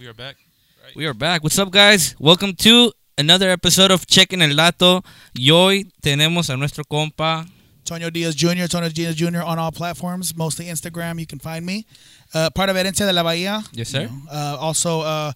[0.00, 0.36] We are back.
[0.82, 0.96] Right.
[0.96, 1.42] We are back.
[1.42, 2.16] What's up, guys?
[2.18, 5.04] Welcome to another episode of Checking el Lato.
[5.34, 7.46] Y hoy tenemos a nuestro compa.
[7.84, 9.42] Tonio Diaz Jr., Tonio Diaz Jr.
[9.42, 11.20] on all platforms, mostly Instagram.
[11.20, 11.84] You can find me.
[12.32, 13.62] Uh, part of Herencia de la Bahía.
[13.72, 14.04] Yes, sir.
[14.04, 15.32] You know, uh, also, uh,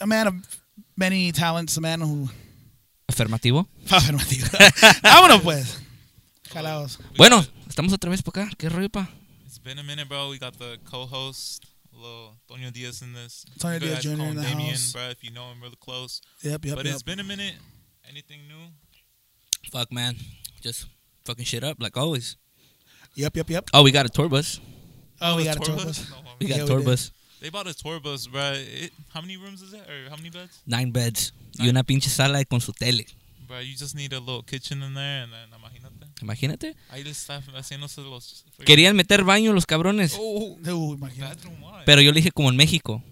[0.00, 0.34] a man of
[0.96, 2.28] many talents, a man who.
[3.10, 3.66] Afirmativo.
[3.88, 4.56] Afirmativo.
[5.02, 5.80] Vámonos, pues.
[6.48, 7.00] Jalados.
[7.16, 8.52] Bueno, estamos otra vez por acá.
[8.56, 9.10] ¿Qué rollo, pa?
[9.54, 10.28] it's been a minute, bro.
[10.30, 11.66] We got the co-host,
[11.96, 13.44] little Tonio Diaz in this.
[13.58, 14.16] Tonio Diaz guys Jr.
[14.16, 14.92] call in the Damien, house.
[14.92, 15.02] bro.
[15.10, 16.20] If you know him, really close.
[16.42, 16.94] Yep, yep, but yep.
[16.94, 17.54] it's been a minute.
[18.08, 19.70] Anything new?
[19.70, 20.16] Fuck, man.
[20.60, 20.86] Just
[21.24, 22.36] fucking shit up, like always.
[23.14, 23.64] Yep, yep, yep.
[23.72, 24.60] Oh, we got a tour bus.
[25.20, 25.98] Oh, we oh, got a tour tour bus?
[25.98, 26.10] bus.
[26.10, 26.16] No.
[26.40, 27.10] We got Yeah, a we tour bus.
[27.40, 28.52] They bought a tour bus, bro.
[28.54, 29.88] It, how many rooms is that?
[29.88, 30.60] Or how many beds?
[30.66, 31.32] Nine beds.
[31.58, 31.70] Y Nine.
[31.70, 33.04] una pinche sala con su tele.
[33.46, 35.93] Bro, you just need a little kitchen in there, and then imagínate.
[36.22, 36.76] Imagínate.
[36.90, 38.44] Ahí les está haciéndose los.
[38.64, 40.16] Querían meter baño los cabrones.
[40.18, 41.82] Oh, why?
[41.84, 43.02] Pero yo le dije como en México.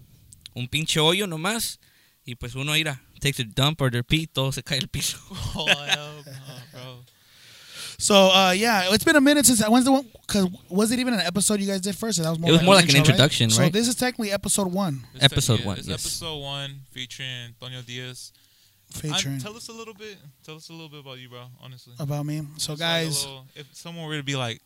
[0.53, 1.79] Un pinche hoyo nomás.
[2.25, 3.01] Y pues uno irá.
[3.19, 5.17] Takes a dump or their pee, todo se cae al piso.
[5.55, 5.65] oh,
[6.71, 7.03] bro.
[7.97, 9.61] So, uh, yeah, it's been a minute since.
[9.67, 10.05] When's the one?
[10.27, 12.19] Because was it even an episode you guys did first?
[12.19, 13.19] Or that was more It was like more an like an intro, right?
[13.19, 13.71] introduction, So right?
[13.71, 16.05] this is technically episode one This Episode yeah, one, It's yes.
[16.05, 18.31] episode one featuring Tonio Diaz.
[18.93, 20.17] Featuring I, tell us a little bit.
[20.45, 21.45] Tell us a little bit about you, bro.
[21.61, 21.93] Honestly.
[21.99, 22.39] about me.
[22.39, 24.61] So, Just like guys, little- if someone were to be like,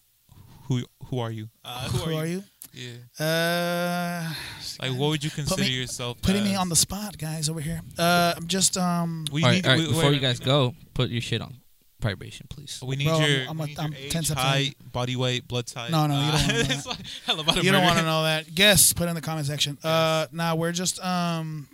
[0.67, 1.49] "Who who are you?
[1.63, 2.43] Uh, who are you?
[2.73, 3.25] Yeah.
[3.25, 4.33] Uh,
[4.81, 6.21] Like, what would you consider me- yourself?
[6.21, 7.81] putting me on the spot, guys, over here.
[7.97, 9.25] Uh, I'm just um.
[9.31, 9.65] We all right, need.
[9.65, 11.55] all right, we, before wait, you guys go, put your shit on
[11.99, 12.79] vibration, please.
[12.85, 15.15] We need Bro, your, I'm we a- need I'm your age, 10 steps height, body
[15.15, 15.89] weight, blood type.
[15.89, 16.85] No, no, you don't Uh, wanna know that.
[16.85, 18.53] like hell about You don't want to know that.
[18.53, 18.93] Guess.
[18.93, 19.77] Put in the comment section.
[19.83, 21.67] Uh, now we're just um,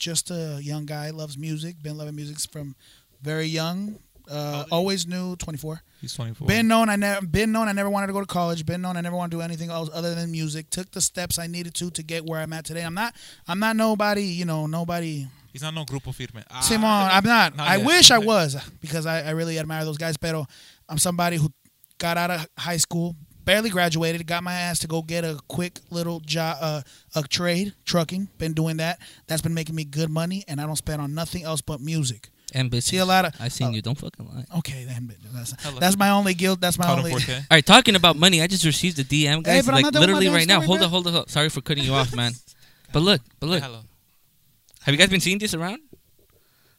[0.00, 1.80] just a young guy loves music.
[1.82, 2.74] Been loving music from
[3.22, 3.98] very young.
[4.28, 5.82] Uh, always knew 24.
[6.00, 6.46] He's 24.
[6.46, 8.64] Been known I never been known I never wanted to go to college.
[8.64, 10.70] Been known I never want to do anything else other than music.
[10.70, 12.82] Took the steps I needed to to get where I'm at today.
[12.82, 13.14] I'm not
[13.46, 16.44] I'm not nobody, you know, nobody He's not no grupo firme.
[16.48, 17.56] Ah, Simon, I'm not.
[17.56, 17.86] Not I yet.
[17.86, 20.16] wish I was because I, I really admire those guys.
[20.16, 20.46] Pero
[20.88, 21.52] I'm somebody who
[21.98, 25.80] got out of high school, barely graduated, got my ass to go get a quick
[25.90, 26.82] little job, uh,
[27.14, 28.28] a trade, trucking.
[28.38, 28.98] Been doing that.
[29.26, 32.28] That's been making me good money, and I don't spend on nothing else but music.
[32.52, 32.82] And bitches.
[32.84, 33.82] See a lot of- I seen uh, you.
[33.82, 34.44] Don't fucking lie.
[34.58, 36.60] Okay, then that's, that's my only guilt.
[36.60, 37.12] That's my Caught only.
[37.12, 37.36] 4K.
[37.38, 39.64] All right, talking about money, I just received a DM, guys.
[39.64, 40.54] but I'm like not done with my literally right now.
[40.60, 40.84] story, Hold man.
[40.86, 41.28] on, hold on, hold on.
[41.28, 42.32] Sorry for cutting you off, man.
[42.92, 43.62] But look, but look.
[43.62, 43.82] Hello.
[44.82, 45.78] Have you guys been seeing this around?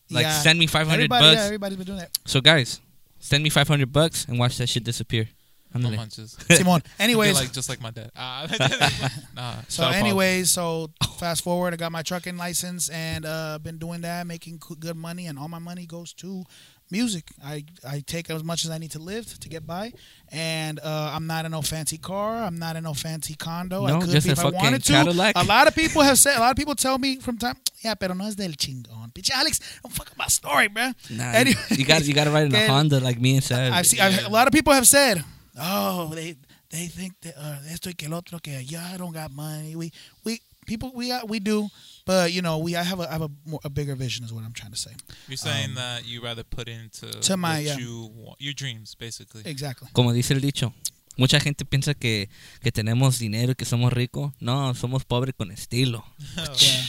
[0.10, 0.40] Like, Yeah.
[0.42, 1.38] send me 500 Everybody, bucks.
[1.40, 2.18] yeah, everybody's been doing that.
[2.26, 2.82] So, guys,
[3.20, 5.30] send me 500 bucks and watch that shit disappear.
[5.74, 5.96] No Ándale.
[5.98, 6.38] manches.
[6.50, 6.84] Simon.
[7.00, 8.12] Anyways, like just like my dad.
[8.16, 8.48] Ah,
[9.36, 9.56] nah.
[9.68, 14.28] So, anyways, so fast forward, I got my trucking license and uh, been doing that,
[14.28, 16.44] making good money, and all my money goes to
[16.90, 17.30] music.
[17.44, 19.94] I, I take as much as I need to live to get by,
[20.30, 22.44] and uh, I'm not in no fancy car.
[22.44, 23.86] I'm not in no fancy condo.
[23.86, 24.92] I No, could just be a if I wanted to.
[24.92, 25.34] Cadillac.
[25.38, 26.36] A lot of people have said.
[26.38, 27.56] A lot of people tell me from time.
[27.84, 29.12] Yeah, pero no es del chingón.
[29.14, 30.94] Bitch, Alex, don't fuck up my story, man.
[31.10, 31.60] Nah, Anyway.
[31.72, 33.72] you got you got to ride in a Honda like me and Sad.
[33.72, 35.24] I've seen I've, a lot of people have said,
[35.57, 36.35] "Oh, they
[36.69, 39.75] they think that uh, esto y que el otro que yeah, I don't got money."
[39.75, 39.91] We
[40.23, 41.69] we people we got, we do,
[42.06, 44.31] but you know we I have a I have a, more, a bigger vision is
[44.31, 44.91] what I'm trying to say.
[45.28, 47.78] You're saying that you rather put into Um, to my, what yeah.
[47.78, 49.41] you want, your dreams, basically.
[49.45, 49.89] Exactly.
[49.94, 50.73] Como dice el dicho,
[51.17, 52.29] mucha gente piensa que,
[52.62, 54.31] que tenemos dinero y que somos ricos.
[54.39, 56.03] No, somos pobres con estilo.
[56.35, 56.83] Yeah.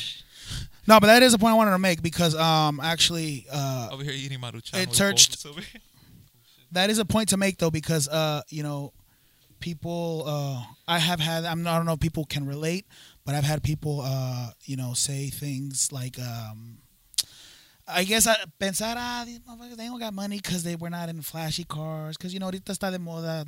[0.86, 4.02] No, but that is a point I wanted to make because um actually uh Over
[4.04, 4.74] here eating maruchan.
[4.82, 5.80] It with searched- over here.
[6.72, 8.92] That is a point to make though because uh you know
[9.60, 12.84] people uh I have had I'm I don't know if people can relate
[13.24, 16.78] but I've had people uh you know say things like um
[17.86, 21.08] I guess I pensar ah these motherfuckers they don't got money because they were not
[21.08, 23.44] in flashy cars because you know ahorita está de moda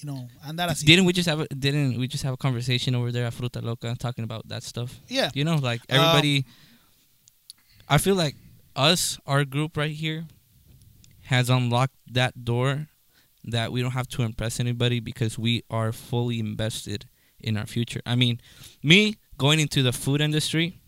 [0.00, 2.94] you know andar así Didn't we just have a, didn't we just have a conversation
[2.94, 5.00] over there at Fruta Loca talking about that stuff?
[5.08, 6.44] yeah You know, like Um, everybody.
[7.88, 8.36] I feel like
[8.76, 10.26] us, our group right here,
[11.32, 12.88] has unlocked that door
[13.44, 17.06] that we don't have to impress anybody because we are fully invested
[17.40, 18.00] in our future.
[18.04, 18.40] I mean,
[18.82, 20.80] me going into the food industry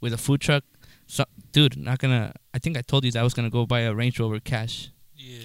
[0.00, 0.64] with a food truck,
[1.06, 2.32] so, dude, not gonna.
[2.54, 4.90] I think I told you that I was gonna go buy a Range Rover cash.
[5.16, 5.38] Yeah.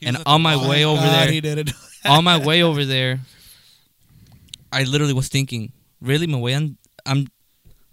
[0.00, 0.08] Yeah.
[0.08, 0.68] And was on my mall.
[0.70, 1.70] way over oh there- he did it
[2.04, 3.18] on my way over there,
[4.72, 6.76] I literally was thinking, really, my way, I'm,
[7.06, 7.26] I'm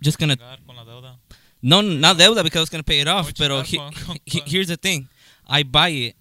[0.01, 1.15] just gonna Pagar con la deuda.
[1.63, 3.25] no, not deuda because I was gonna pay it off.
[3.25, 5.07] Voy a Pero chingar he- con- con- he- here's the thing,
[5.47, 6.15] I buy it,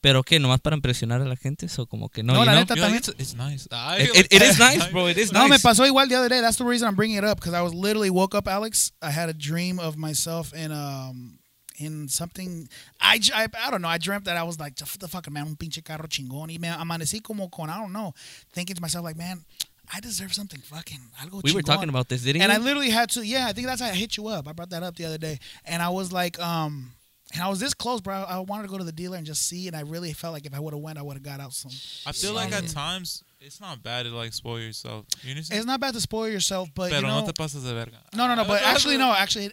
[0.00, 2.52] pero que nomás para impresionar a la gente, so como que no, No, you la
[2.52, 2.60] know?
[2.60, 3.20] neta You're like, también.
[3.20, 3.68] it's, it's nice.
[3.72, 5.06] Ah, It, it, it like, is nice, bro.
[5.06, 5.62] It is No, me nice.
[5.62, 6.40] pasó igual the other day.
[6.40, 8.92] That's the reason I'm bringing it up because I was literally woke up, Alex.
[9.02, 11.38] I had a dream of myself in um
[11.78, 12.68] in something.
[13.00, 13.88] I, I, I don't know.
[13.88, 16.48] I dreamt that I was like the fucking man, un pinche carro chingón.
[16.50, 18.14] Y me amanecí como con I don't know,
[18.52, 19.44] thinking to myself like, man,
[19.92, 21.00] I deserve something fucking.
[21.20, 22.54] Algo We were talking about this, didn't and we?
[22.54, 23.26] And I literally had to.
[23.26, 24.46] Yeah, I think that's how I hit you up.
[24.48, 26.92] I brought that up the other day, and I was like, um,
[27.32, 28.14] and I was this close, bro.
[28.28, 30.46] I wanted to go to the dealer and just see, and I really felt like
[30.46, 31.72] if I would have went, I would have got out some.
[32.06, 35.06] I feel like at times it's not bad to like spoil yourself.
[35.22, 35.58] You understand?
[35.58, 37.98] It's not bad to spoil yourself, but Pero you know, no te pasas de verga.
[38.14, 38.42] no, no, no.
[38.42, 39.12] Ah, but actually, no.
[39.12, 39.50] Actually,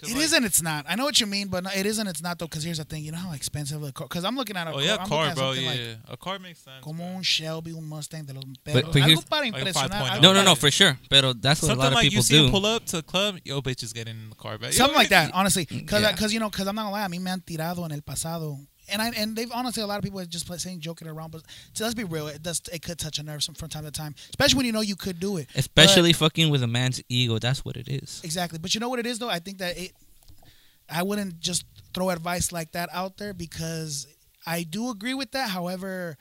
[0.00, 0.44] it, 'Cause, it like, isn't.
[0.44, 0.86] It's not.
[0.88, 2.06] I know what you mean, but no, it isn't.
[2.06, 2.46] It's not though.
[2.46, 3.04] Because here's the thing.
[3.04, 4.06] You know how expensive a car.
[4.08, 5.02] Because I'm looking at a Oh yeah, car.
[5.02, 5.52] I'm car, bro.
[5.52, 5.94] Yeah, like yeah.
[6.08, 6.82] a car makes sense.
[6.82, 7.16] como bro.
[7.16, 9.90] un Shelby, un Mustang de los But- but Algo here's- para Like impresionar.
[10.18, 10.22] 5.0.
[10.22, 10.98] no, no, no, for sure.
[11.08, 12.50] Pero that's what Something a lot of like people you see him do.
[12.50, 14.70] pull up to a club, yo bitch is getting in the car, bro.
[14.70, 16.16] Something like that, honestly, because Yeah.
[16.20, 18.02] Uh, you know, because I'm not gonna lie, a mí me han tirado en el
[18.02, 18.58] pasado,
[18.92, 21.30] and I and they've honestly a lot of people are just play, saying joking around,
[21.32, 21.42] but
[21.72, 23.90] so let's be real, it does it could touch a nerve some, from time to
[23.90, 25.48] time, especially when you know you could do it.
[25.54, 27.38] Especially fucking with a man's ego.
[27.38, 28.20] That's what it is.
[28.24, 29.30] Exactly, but you know what it is though.
[29.30, 29.92] I think that it,
[30.88, 31.64] I wouldn't just
[31.94, 34.06] throw advice like that out there because
[34.46, 35.50] I do agree with that.
[35.50, 36.16] However.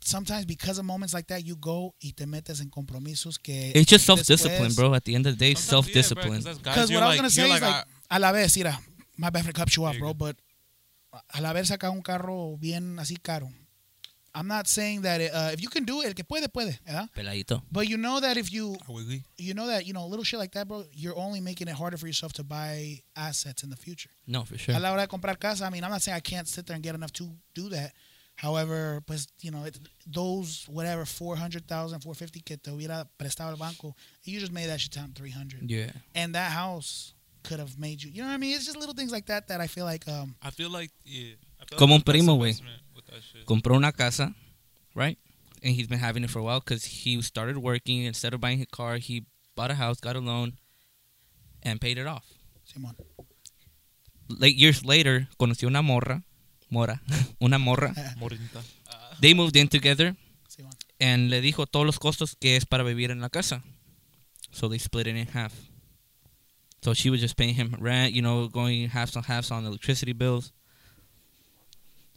[0.00, 3.90] Sometimes because of moments like that, you go y te metes en compromisos que It's
[3.90, 4.94] just self discipline, bro.
[4.94, 6.40] At the end of the day, self yeah, bro, 'cause discipline.
[6.42, 8.18] that's guys Because you're what I was like- gonna say you're is like, ah, a
[8.20, 8.78] la vez, mira,
[9.16, 10.14] my bad for cut you off, bro, go.
[10.14, 10.36] but
[11.28, 13.48] a la vez saca un carro bien así caro.
[14.34, 16.78] I'm not saying that it, uh, if you can do it, el que puede puede,
[16.84, 17.08] ¿verdad?
[17.14, 17.62] Peladito.
[17.72, 18.76] But you know that if you
[19.38, 21.96] you know that you know little shit like that, bro, you're only making it harder
[21.96, 24.10] for yourself to buy assets in the future.
[24.26, 24.74] No, for sure.
[24.74, 26.74] A la hora de comprar casa, I mean, I'm not saying I can't sit there
[26.74, 27.92] and get enough to do that.
[28.34, 33.96] However, pues, you know, it, those whatever 400,000, 450 que te hubiera prestado el banco,
[34.24, 35.92] you just made that shit down 300 Yeah.
[36.14, 37.14] and that house
[37.46, 38.10] could have made you.
[38.10, 38.54] You know what I mean?
[38.56, 41.34] It's just little things like that that I feel like um I feel like yeah.
[41.60, 42.60] I feel Como like un primo, güey.
[42.94, 43.44] with that.
[43.46, 44.34] Compró una casa,
[44.94, 45.18] right?
[45.62, 48.04] And he's been having it for a while because he started working.
[48.04, 49.24] Instead of buying a car, he
[49.56, 50.58] bought a house, got a loan,
[51.62, 52.24] and paid it off.
[52.64, 52.94] Simon.
[54.28, 56.22] Late years later, conoció una morra,
[56.70, 57.00] mora,
[57.40, 57.94] una morra.
[58.18, 58.62] Morenita.
[59.20, 60.14] They moved in together,
[60.48, 60.72] Simon.
[61.00, 63.62] and le dijo todos los costos que es para vivir en la casa.
[64.52, 65.52] So they split it in half.
[66.86, 70.12] So she was just paying him rent, you know, going halves on halves on electricity
[70.12, 70.52] bills.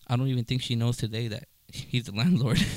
[0.06, 2.60] I don't even think she knows today that he's the landlord.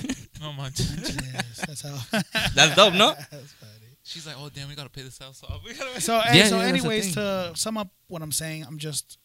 [0.45, 0.73] Oh no man.
[0.75, 2.19] Yes, that's how.
[2.57, 3.13] That's dope, no?
[3.31, 3.95] That's funny.
[4.03, 5.61] She's like, oh damn, we gotta pay this house off.
[6.01, 9.19] So, hey, Yeah, so yeah, anyways, to sum up what I'm saying, I'm just.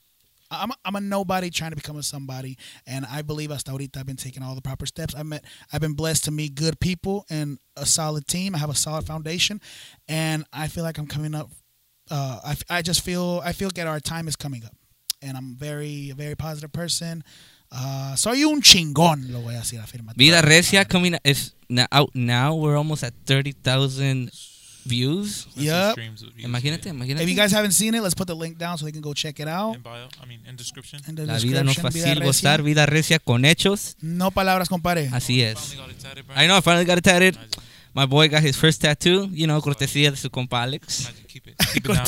[0.52, 4.06] I'm I'm a nobody trying to become a somebody, and I believe hasta ahorita I've
[4.06, 5.16] been taking all the proper steps.
[5.16, 5.44] I met,
[5.74, 8.54] I've been blessed to meet good people and a solid team.
[8.54, 9.60] I have a solid foundation,
[10.08, 11.50] and I feel like I'm coming up.
[12.10, 14.74] Uh, I, I just feel I feel that our time is coming up,
[15.22, 17.24] and I'm very a very positive person.
[17.72, 20.16] Uh, soy un chingón, lo voy a decir afirmativo.
[20.18, 22.56] Vida Recia coming is now out now.
[22.56, 24.32] We're almost at thirty thousand
[24.86, 25.44] views.
[25.44, 25.92] That's some Yep.
[25.92, 26.94] streams with views, Imagínate, yeah.
[26.94, 27.22] imagínate.
[27.24, 29.14] If you guys haven't seen it, let's put the link down so they can go
[29.14, 29.76] check it out.
[29.76, 31.02] In bio, I mean, in description.
[31.10, 33.98] In the La vida no description, fácil Vida gozar, vida recia con hechos.
[34.02, 35.10] No palabras, compadre.
[35.12, 35.60] Así es.
[35.60, 36.36] Finally got it tatted, bro.
[36.38, 37.38] I know, I finally got it tatted.
[37.98, 39.28] Imagine, My boy got his first tattoo.
[39.32, 41.02] You know, cortesía de su compa Alex.
[41.10, 41.56] imagine, keep it.
[41.74, 42.06] Keep it down.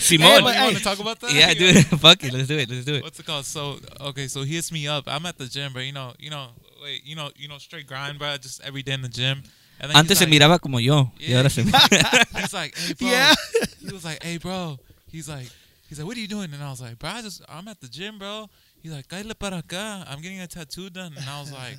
[0.00, 0.20] Simón.
[0.20, 1.32] Hey, but you want to talk about that?
[1.32, 1.84] yeah, dude.
[2.00, 2.32] Fuck it.
[2.32, 2.70] Let's do it.
[2.70, 3.02] Let's do it.
[3.02, 3.44] What's it called?
[3.44, 5.04] So okay, so he hits me up.
[5.08, 5.82] I'm at the gym, bro.
[5.82, 6.48] You know, you know,
[6.82, 8.36] wait, you know, you know, straight grind, bro.
[8.38, 9.42] Just every day in the gym.
[9.80, 11.10] And then Antes he's se like, miraba como yo.
[11.18, 11.36] Y Yeah.
[11.38, 11.62] ahora se
[12.40, 13.08] He's like, hey, bro.
[13.10, 13.34] Yeah.
[13.80, 14.78] He was like, hey, bro.
[15.12, 15.48] He's like,
[15.88, 16.50] he's like, what are you doing?
[16.52, 18.48] And I was like, bro, I just, I'm at the gym, bro.
[18.82, 20.06] He's like, cállate para acá.
[20.08, 21.12] I'm getting a tattoo done.
[21.16, 21.76] And I was like,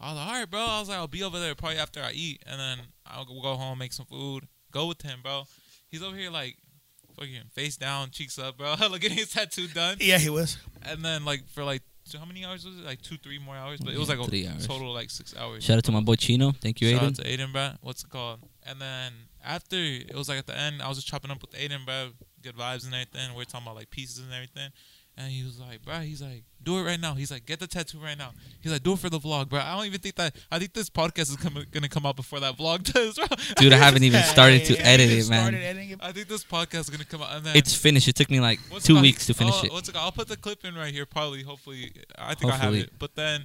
[0.00, 0.60] I was like, all right, bro.
[0.60, 3.40] I was like, I'll be over there probably after I eat, and then I'll go
[3.40, 5.44] go home, make some food, go with him, bro.
[5.88, 6.56] He's over here like,
[7.16, 8.74] fucking face down, cheeks up, bro.
[8.90, 10.56] like getting his tattoo done, Yeah, he was.
[10.82, 11.82] and then like for like.
[12.04, 12.84] so how many hours was it?
[12.84, 14.66] Like two, three more hours, but it was like a Three hours.
[14.66, 15.64] total like six hours.
[15.64, 16.52] Shout out to my boy Chino.
[16.52, 17.72] Thank you, Shout out to Aiden, bro.
[17.82, 18.40] What's it called?
[18.66, 19.12] And then
[19.44, 22.10] after it was like at the end, I was just chopping up with Aiden, bro.
[22.42, 23.34] Good vibes and everything.
[23.36, 24.70] We are talking about like pieces and everything.
[25.20, 27.12] And he was like, bro, he's like, do it right now.
[27.12, 28.30] He's like, get the tattoo right now.
[28.62, 29.60] He's like, do it for the vlog, bro.
[29.60, 30.34] I don't even think that.
[30.50, 33.26] I think this podcast is coming, gonna come out before that vlog does, bro.
[33.56, 35.54] Dude, I haven't even started to edit it, man.
[35.54, 35.98] editing it.
[36.00, 37.34] I think this podcast is gonna come out.
[37.36, 38.08] And then It's finished.
[38.08, 39.02] It took me like what's two called?
[39.02, 39.72] weeks to finish oh, it.
[39.72, 40.06] What's it called?
[40.06, 41.04] I'll put the clip in right here.
[41.04, 42.90] Probably, hopefully, I think I have it.
[42.98, 43.44] But then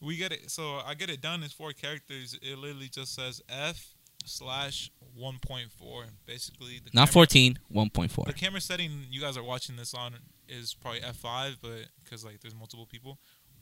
[0.00, 0.48] we get it.
[0.50, 1.42] So I get it done.
[1.42, 2.38] It's four characters.
[2.40, 6.04] It literally just says F slash one point four.
[6.26, 8.26] Basically, the Not camera- 14, 1.4.
[8.26, 10.14] The camera setting you guys are watching this on
[10.48, 13.18] is probably f five, but because like there's multiple people.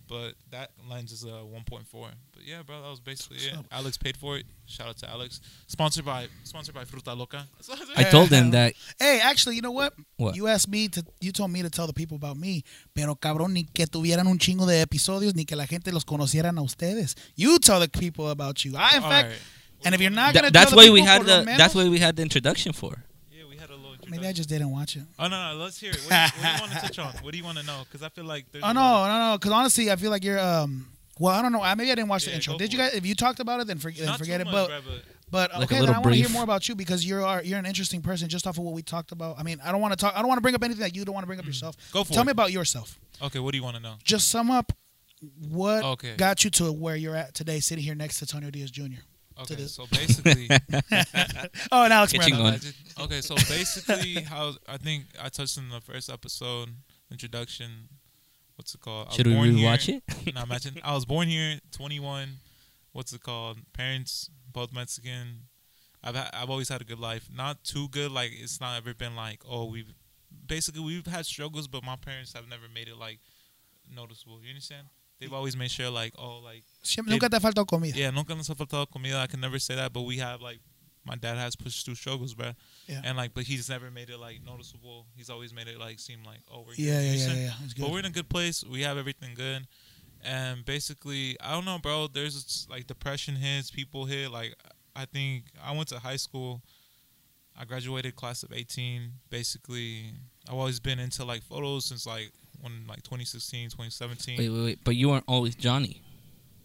[0.07, 1.87] But that lens is a 1.4.
[1.91, 3.55] But yeah, bro, that was basically it.
[3.73, 4.45] Alex paid for it.
[4.67, 5.41] Shout out to Alex.
[5.67, 7.47] Sponsored by sponsored by Fruta Loca.
[7.97, 9.95] I told them that Hey, actually, you know what?
[10.19, 10.37] What?
[10.37, 11.03] You asked me to.
[11.23, 12.65] You told me to tell the people about me,
[12.95, 16.59] pero cabrón, ni que tuvieran un chingo de episodios, ni que la gente los conocieran
[16.59, 17.15] a ustedes.
[17.35, 18.77] You tell the people about you.
[18.77, 19.39] I, in All fact, right.
[19.87, 21.45] and if you're not Th- gonna, that's tell why the we had por lo the
[21.47, 23.03] that's menos- why we had the introduction for.
[23.33, 23.94] Yeah, we had a little.
[24.11, 25.03] Maybe I just didn't watch it.
[25.19, 25.97] Oh no, no, let's hear it.
[26.01, 27.13] What do you, what do you want to touch on?
[27.23, 27.83] What do you want to know?
[27.85, 28.65] Because I feel like there's.
[28.65, 29.39] Oh a no, no, no.
[29.39, 30.39] Because honestly, I feel like you're.
[30.41, 30.87] um
[31.19, 31.63] Well, I don't know.
[31.63, 32.57] I- Maybe I didn't watch the intro.
[32.59, 32.95] Did you for guys?
[32.95, 34.53] If you talked about it, then, for, of- then not forget too it.
[34.53, 34.93] much, But bro,
[35.31, 37.43] But Like okay, then little I want to hear more about you because you're are,
[37.43, 39.39] you're an interesting person just off of what we talked about.
[39.39, 40.15] I mean, I don't want to talk.
[40.17, 41.77] I don't want to bring up anything that you don't want to bring up yourself.
[41.93, 42.27] Go for Tell it.
[42.27, 42.99] me about yourself.
[43.23, 43.95] Okay, what do you want to know?
[44.05, 44.73] Just sum up
[45.49, 46.17] what Okay.
[46.17, 49.03] got you to where you're at today, sitting here next to Antonio Diaz Jr.
[49.41, 49.75] Okay, this.
[49.75, 50.49] so basically,
[51.73, 52.37] Oh, now Alex Qué Moreno.
[52.37, 52.49] chingón.
[52.49, 56.69] Imagine- okay, so basically, how I think I touched in the first episode
[57.11, 57.89] introduction.
[58.57, 59.13] What's it called?
[59.13, 60.35] Should we born rewatch here- it?
[60.35, 62.29] Nah, imagine I was born here, 21.
[62.93, 63.59] What's it called?
[63.73, 65.49] Parents both Mexican.
[66.05, 67.29] I've ha- I've always had a good life.
[67.35, 68.13] Not too good.
[68.13, 69.93] Like it's not ever been like oh we've
[70.47, 73.19] basically we've had struggles, but my parents have never made it like
[73.93, 74.39] noticeable.
[74.43, 74.87] You understand?
[75.25, 77.97] They've always made sure like oh like Siempre- Nunca te faltó comida.
[77.99, 79.19] yeah, nunca nos ha faltado comida.
[79.21, 80.61] I can never say that, but we have like
[81.07, 82.53] my dad has pushed through struggles, bro.
[82.87, 83.03] Yeah.
[83.05, 85.07] And like, but he's never made it like noticeable.
[85.17, 86.75] He's always made it like seem like oh we're.
[86.77, 87.51] Yeah, yeah, yeah, yeah.
[87.79, 88.65] But we're in a good place.
[88.65, 89.67] We have everything good.
[90.23, 92.07] And basically, I don't know, bro.
[92.07, 94.31] There's like depression hits, people hit.
[94.31, 94.55] Like,
[94.97, 96.63] I think I went to high school.
[97.57, 99.13] I graduated class of 18.
[99.29, 100.07] Basically,
[100.49, 102.33] I've always been into like photos since like
[102.65, 104.39] when like 2016, 2017.
[104.39, 104.79] Wait, wait, wait.
[104.85, 106.03] But you weren't always Johnny.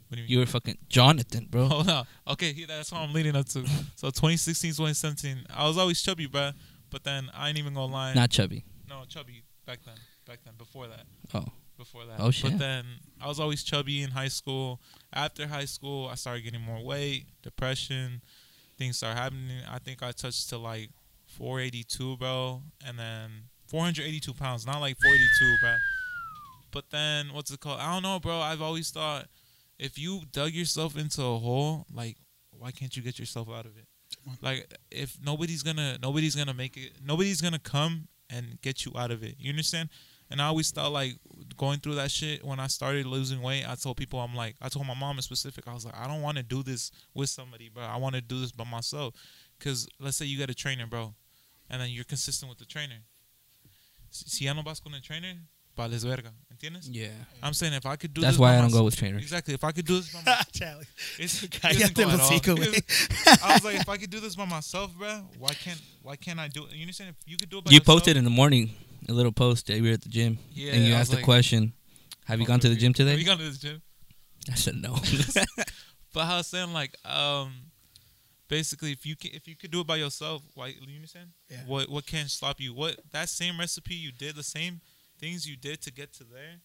[0.07, 0.31] What do you mean?
[0.31, 1.65] You were fucking Jonathan, bro.
[1.67, 2.05] Hold on.
[2.29, 3.59] Okay, he- that's what I'm leading up to.
[3.95, 6.51] So 2016, 2017, I was always chubby, bro.
[6.89, 8.13] But then I ain't even gonna lie.
[8.15, 8.63] Not chubby.
[8.89, 9.95] No, chubby back then.
[10.25, 11.05] Back then, before that.
[11.33, 11.45] Oh.
[11.77, 12.19] Before that.
[12.19, 12.51] Oh, shit.
[12.51, 12.85] But then
[13.21, 14.81] I was always chubby in high school.
[15.13, 18.21] After high school, I started getting more weight, depression,
[18.77, 19.61] things started happening.
[19.69, 20.89] I think I touched to like
[21.27, 23.29] 482, bro, and then
[23.69, 25.75] 482 pounds, not like 482, bro.
[26.71, 27.79] But then what's it called?
[27.79, 28.39] I don't know, bro.
[28.39, 29.27] I've always thought
[29.77, 32.17] if you dug yourself into a hole, like
[32.51, 33.85] why can't you get yourself out of it?
[34.41, 39.11] Like if nobody's gonna nobody's gonna make it nobody's gonna come and get you out
[39.11, 39.35] of it.
[39.39, 39.89] You understand?
[40.31, 41.13] And I always thought like
[41.57, 44.69] going through that shit when I started losing weight, I told people I'm like I
[44.69, 47.69] told my mom in specific, I was like, I don't wanna do this with somebody,
[47.69, 47.83] bro.
[47.83, 49.13] I wanna do this by myself.
[49.59, 51.13] Cause let's say you got a trainer, bro,
[51.69, 52.99] and then you're consistent with the trainer.
[54.11, 55.37] Si si ya no vas con el trainer,
[55.75, 56.33] vales verga.
[56.51, 56.87] ¿Entiendes?
[56.91, 57.09] Yeah.
[57.41, 59.21] I'm saying if I could do That's this why I don't myself- go with trainers.
[59.21, 59.53] Exactly.
[59.53, 60.81] If I could do this by myself, Chale.
[61.17, 62.29] it's, it Cállate doesn't go at all.
[62.29, 66.15] hocico, I was like, if I could do this by myself, bro, why can't why
[66.17, 66.73] can't I do it?
[66.73, 67.11] You understand?
[67.11, 68.71] If you could do it by You yourself, posted in the morning
[69.07, 71.09] a little post that you were at the gym, Yeah, and you I asked was
[71.11, 71.73] the like, question,
[72.25, 73.11] "Have you gone to the gym today?
[73.11, 73.81] Have you gone to the gym?
[74.51, 74.97] I said no.
[76.13, 77.53] But I was saying like, um,
[78.49, 81.29] basically, if you can, if you could do it by yourself, why you understand?
[81.49, 81.59] Yeah.
[81.65, 82.73] What what can stop you?
[82.73, 84.81] What that same recipe you did, the same
[85.19, 86.55] things you did to get to there,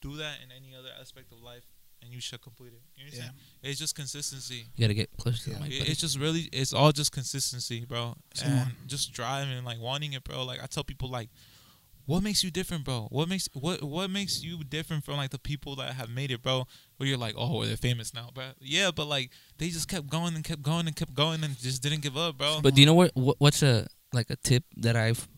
[0.00, 1.64] do that in any other aspect of life,
[2.02, 2.80] and you should complete it.
[2.94, 3.32] You understand?
[3.62, 4.64] It's just consistency.
[4.76, 5.56] you gotta get closer to Yeah.
[5.56, 5.72] the mic.
[5.72, 5.90] It- buddy.
[5.90, 8.72] It's just really, it's all just consistency, bro, Come and on.
[8.86, 10.44] just driving, like wanting it, bro.
[10.44, 11.28] Like I tell people, like,
[12.06, 13.08] what makes you different, bro?
[13.10, 16.42] What makes what what makes you different from like the people that have made it,
[16.42, 16.66] bro?
[16.96, 18.44] Where you're like, oh, they're famous now, bro.
[18.60, 21.82] Yeah, but like they just kept going and kept going and kept going and just
[21.82, 22.60] didn't give up, bro.
[22.62, 25.28] But do you know what, what what's a like a tip that I've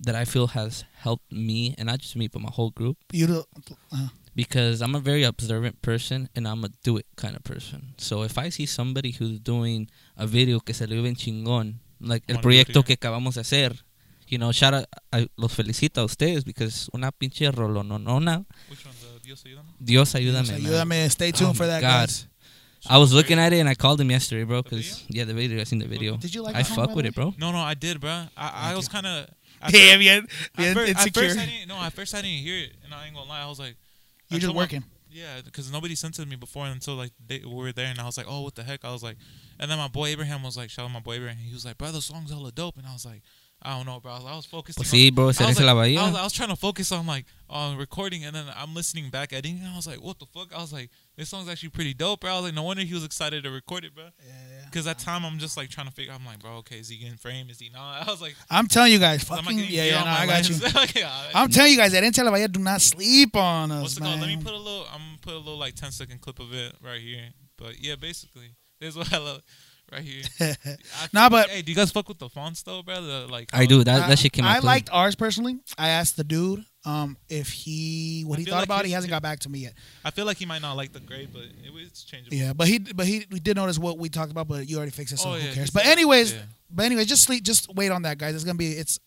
[0.00, 3.26] that I feel has helped me and not just me but my whole group You
[3.26, 3.44] do,
[3.92, 7.94] uh, because I'm a very observant person and I'm a do it kind of person.
[7.98, 12.36] So if I see somebody who's doing a video que salió bien chingón, like el
[12.36, 13.84] Wanna do it proyecto que acabamos de hacer,
[14.28, 18.94] you know, shout out, I los felicito a ustedes because una pinche rolononona, Which one?
[19.00, 19.64] The Dios ayúdame.
[19.80, 20.66] Dios ayúdame.
[20.66, 21.10] so man.
[21.10, 22.08] Stay oh tuned Oh for that, God.
[22.08, 22.26] guys.
[22.88, 25.34] I was looking at it and I called him yesterday, bro, The because yeah, the
[25.34, 26.16] video, I seen the video.
[26.16, 27.34] Did you like I fuck with it, bro.
[27.38, 28.10] No, no, I did, bro.
[28.36, 29.26] I I was kind of.
[29.72, 30.18] Yeah, bien,
[30.56, 31.66] At, bien at first, I didn't.
[31.68, 33.42] No, at first I didn't hear it, and I ain't gonna lie.
[33.42, 33.74] I was like,
[34.28, 34.84] You're just told my- working.
[35.10, 37.98] Yeah, because nobody sent it to me before until like they, we were there, and
[37.98, 38.84] I was like, oh, what the heck?
[38.84, 39.16] I was like,
[39.58, 41.38] and then my boy Abraham was like, shout out my boy Abraham.
[41.38, 43.22] He was like, bro, the song's hella dope, and I was like,
[43.60, 44.12] I don't know, bro.
[44.12, 44.80] I was, I was focusing.
[44.80, 46.14] Pues on, sí, bro, I se was, la like, I, was.
[46.14, 49.58] I was trying to focus on like on recording, and then I'm listening back editing,
[49.58, 50.54] and I was like, what the fuck?
[50.54, 52.30] I was like, this song's actually pretty dope, bro.
[52.30, 54.04] I was like, no wonder he was excited to record it, bro.
[54.04, 54.64] Yeah, yeah.
[54.66, 56.12] Because at that time I'm just like trying to figure.
[56.12, 57.50] I'm like, bro, okay, is he getting frame?
[57.50, 58.02] Is he not?
[58.06, 60.26] I was like, I'm telling you guys, I'm not fucking getting yeah, yeah, no, I
[60.26, 60.54] got you.
[60.74, 60.94] lens.
[60.94, 64.02] yeah, I'm telling you guys, that Intel Bahia do not sleep on us, What's it
[64.02, 64.18] man.
[64.18, 64.20] called?
[64.20, 64.86] Let me put a little.
[64.92, 67.30] I'm gonna put a little like 10 second clip of it right here.
[67.56, 69.42] But yeah, basically, this is what I love
[69.92, 70.22] right here.
[70.40, 73.00] I Nah, but- hey, do you guys fuck with the fonts though, bro?
[73.02, 73.84] The, like I do.
[73.84, 74.66] That, I- that shit came out I clean.
[74.66, 75.58] liked ours personally.
[75.78, 78.88] I asked the dude um, if he what I he thought like about it.
[78.88, 79.74] He hasn't got back to me yet.
[80.04, 82.36] I feel like he might not like the gray, but it, it's changeable.
[82.36, 84.92] Yeah, but he but he we did notice what we talked about, but you already
[84.92, 85.70] fixed it, so Oh, who yeah, cares?
[85.70, 86.40] But anyways, yeah.
[86.70, 88.34] but anyways, just sleep, just wait on that, guys.
[88.34, 88.98] It's gonna be it's.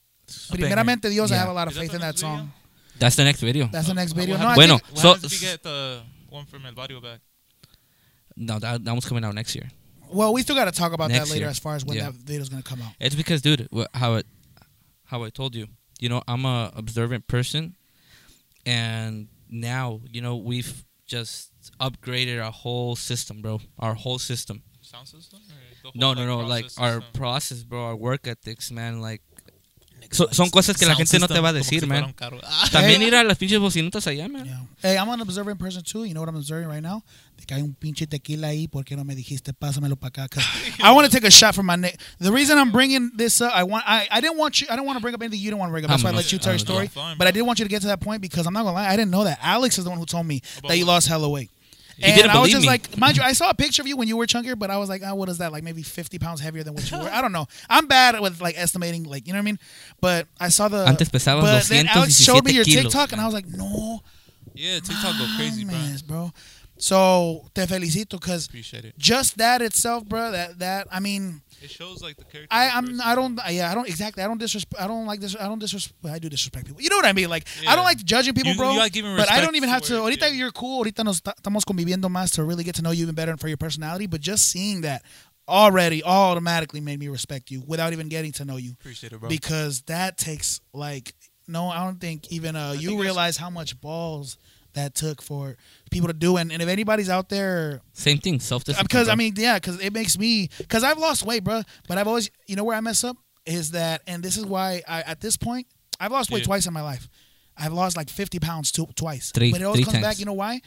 [0.51, 0.67] banger.
[0.75, 1.39] Primeramente Dios, I Yeah.
[1.41, 2.29] have a lot of Is faith the in that video?
[2.37, 2.51] song.
[2.99, 3.67] That's the next video.
[3.71, 4.37] That's the next video.
[4.37, 7.19] No, Bueno, think, so- happens if you get the one from El Barrio back?
[8.37, 9.69] No, that, that one's coming out next year.
[10.13, 11.49] Well, we still got to talk about Next that later year.
[11.49, 12.05] as far as when Yeah.
[12.11, 12.93] that video's gonna come out.
[12.99, 14.25] It's because, dude, wh- how it,
[15.05, 15.67] how I told you,
[15.99, 17.75] you know, I'm a observant person,
[18.65, 23.59] and now, you know, we've just upgraded our whole system, bro.
[23.79, 24.63] Our whole system.
[24.81, 25.39] sound system?
[25.39, 25.47] Or
[25.83, 26.47] the whole, No, no, no.
[26.47, 27.13] Like process our system?
[27.13, 29.01] process, bro, our work ethics, man.
[29.01, 29.21] Like,
[30.11, 32.13] so, son cosas que la gente no te va a decir, man.
[32.71, 34.45] También ir a las pinches bocinitas allá, man.
[34.45, 34.61] Yeah.
[34.81, 36.05] Hey, I'm an observant person too.
[36.05, 37.03] You know what I'm observing right now?
[37.45, 38.67] De hay un pinche tequila ahí.
[38.67, 39.53] ¿Por qué no me dijiste?
[39.53, 40.27] Pásamelo para acá.
[40.29, 40.45] 'Cause
[40.83, 41.99] I want to take a shot for my neck.
[42.19, 44.85] The reason I'm bringing this up, I want, I, I didn't want you, I don't
[44.85, 45.89] want to bring up anything you don't want to bring up.
[45.91, 46.87] That's why I let you tell your story.
[46.87, 48.75] Fine, But I did want you to get to that point because I'm not gonna
[48.75, 49.39] lie, I didn't know that.
[49.41, 51.49] Alex is the one who told me that you lost hella weight.
[51.97, 52.67] He and didn't I was just me.
[52.67, 54.77] like, mind you, I saw a picture of you when you were chunkier, but I
[54.77, 55.51] was like, oh, what is that?
[55.51, 57.07] Like maybe 50 pounds heavier than what you were.
[57.11, 57.45] I don't know.
[57.69, 59.59] I'm bad with like estimating, like you know what I mean.
[59.99, 60.83] But I saw the.
[60.87, 63.21] Antes pesabas but then Alex showed me 217 your kilos, TikTok, and.
[63.21, 64.01] I was like, no,
[64.55, 65.75] Yeah, TikTok go crazy, bro.
[65.75, 66.33] mames, bro.
[66.81, 68.97] So te felicito because Appreciate it.
[68.97, 70.31] just that itself, bro.
[70.31, 72.47] That that I mean, It shows like the character.
[72.49, 72.99] I I'm.
[72.99, 75.59] I don't yeah I don't exactly I don't disrespect I don't like this I don't
[75.59, 76.81] disrespect I do disrespect people.
[76.81, 77.29] You know what I mean?
[77.29, 78.71] Like I don't like judging people, You- bro.
[78.73, 79.95] you like giving but I don't even have to.
[79.95, 80.27] it, Ahorita yeah.
[80.29, 80.83] you're cool.
[80.83, 83.39] Ahorita nos ta- estamos conviviendo más to really get to know you even better and
[83.39, 84.07] for your personality.
[84.07, 85.03] But just seeing that
[85.47, 89.29] already automatically made me respect you without even getting to know you Appreciate it, bro.
[89.29, 91.13] because that takes like
[91.47, 94.37] no I don't think even uh think you realize how much balls
[94.73, 95.57] that took for
[95.89, 98.85] people to do and, and if anybody's out there Same thing, self discipline.
[98.87, 101.61] because I mean, yeah, because it makes me because I've lost weight, bro.
[101.87, 104.81] But I've always, you know, where I mess up is that, and this is why
[104.87, 105.67] I at this point
[105.99, 107.09] I've lost weight twice in my life.
[107.57, 110.19] I've lost like fifty pounds two, twice, Three- but it always comes back.
[110.19, 110.61] You know why?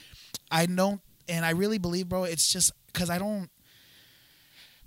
[0.51, 2.25] I don't, and I really believe, bro.
[2.25, 3.49] It's just because I don't.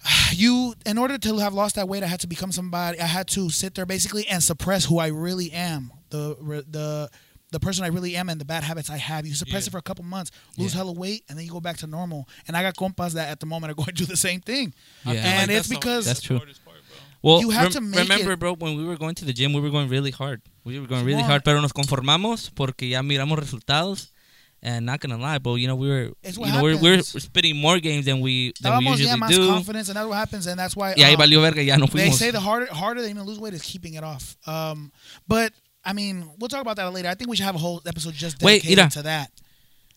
[0.34, 3.00] You, in order to have lost that weight, I had to become somebody.
[3.00, 5.92] I had to sit there basically and suppress who I really am.
[6.10, 6.36] The
[6.70, 7.10] the
[7.52, 9.26] the person I really am and the bad habits I have.
[9.26, 9.70] You suppress Yeah.
[9.70, 10.80] it for a couple months, lose Yeah.
[10.80, 12.28] hella weight, and then you go back to normal.
[12.48, 14.74] And I got compas that at the moment are going through the same thing.
[15.06, 15.14] Yeah.
[15.14, 16.40] And like it's the- because- That's true.
[16.40, 16.50] part.
[17.24, 19.34] Well, You have rem- to make remember, it- bro, when we were going to the
[19.34, 20.42] gym, we were going really hard.
[20.64, 21.44] We were going really Come hard, on.
[21.46, 24.10] pero nos conformamos porque ya miramos resultados.
[24.62, 26.98] And not gonna lie, bro, you know we were, It's you what know, we're, we're
[26.98, 27.24] happens.
[27.24, 29.48] spitting more games than we than we Almost, usually yeah, más do.
[29.48, 30.96] confidence, and that's what happens, and that's why.
[30.98, 33.40] Y ahí um, valió verga, ya no They say the harder harder than even lose
[33.40, 34.36] weight is keeping it off.
[34.48, 34.92] Um,
[35.28, 35.54] but
[35.88, 37.08] I mean, we'll talk about that later.
[37.08, 38.90] I think we should have a whole episode just Wait, dedicated mira.
[38.90, 39.32] to that.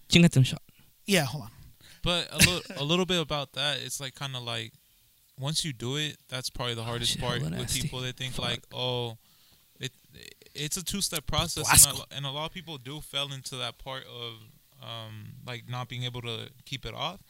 [0.08, 0.62] Chingate shot.
[1.04, 1.50] Yeah, hold on.
[2.04, 3.78] But a little, a little bit about that.
[3.84, 4.72] It's like kind of like
[5.38, 8.00] once you do it, that's probably the hardest shit, part with people.
[8.00, 8.44] They think Fuck.
[8.44, 9.18] like, oh,
[9.80, 9.90] it,
[10.54, 13.56] it's a two step process, and a, and a lot of people do fell into
[13.56, 14.34] that part of
[14.82, 17.20] um like not being able to keep it off.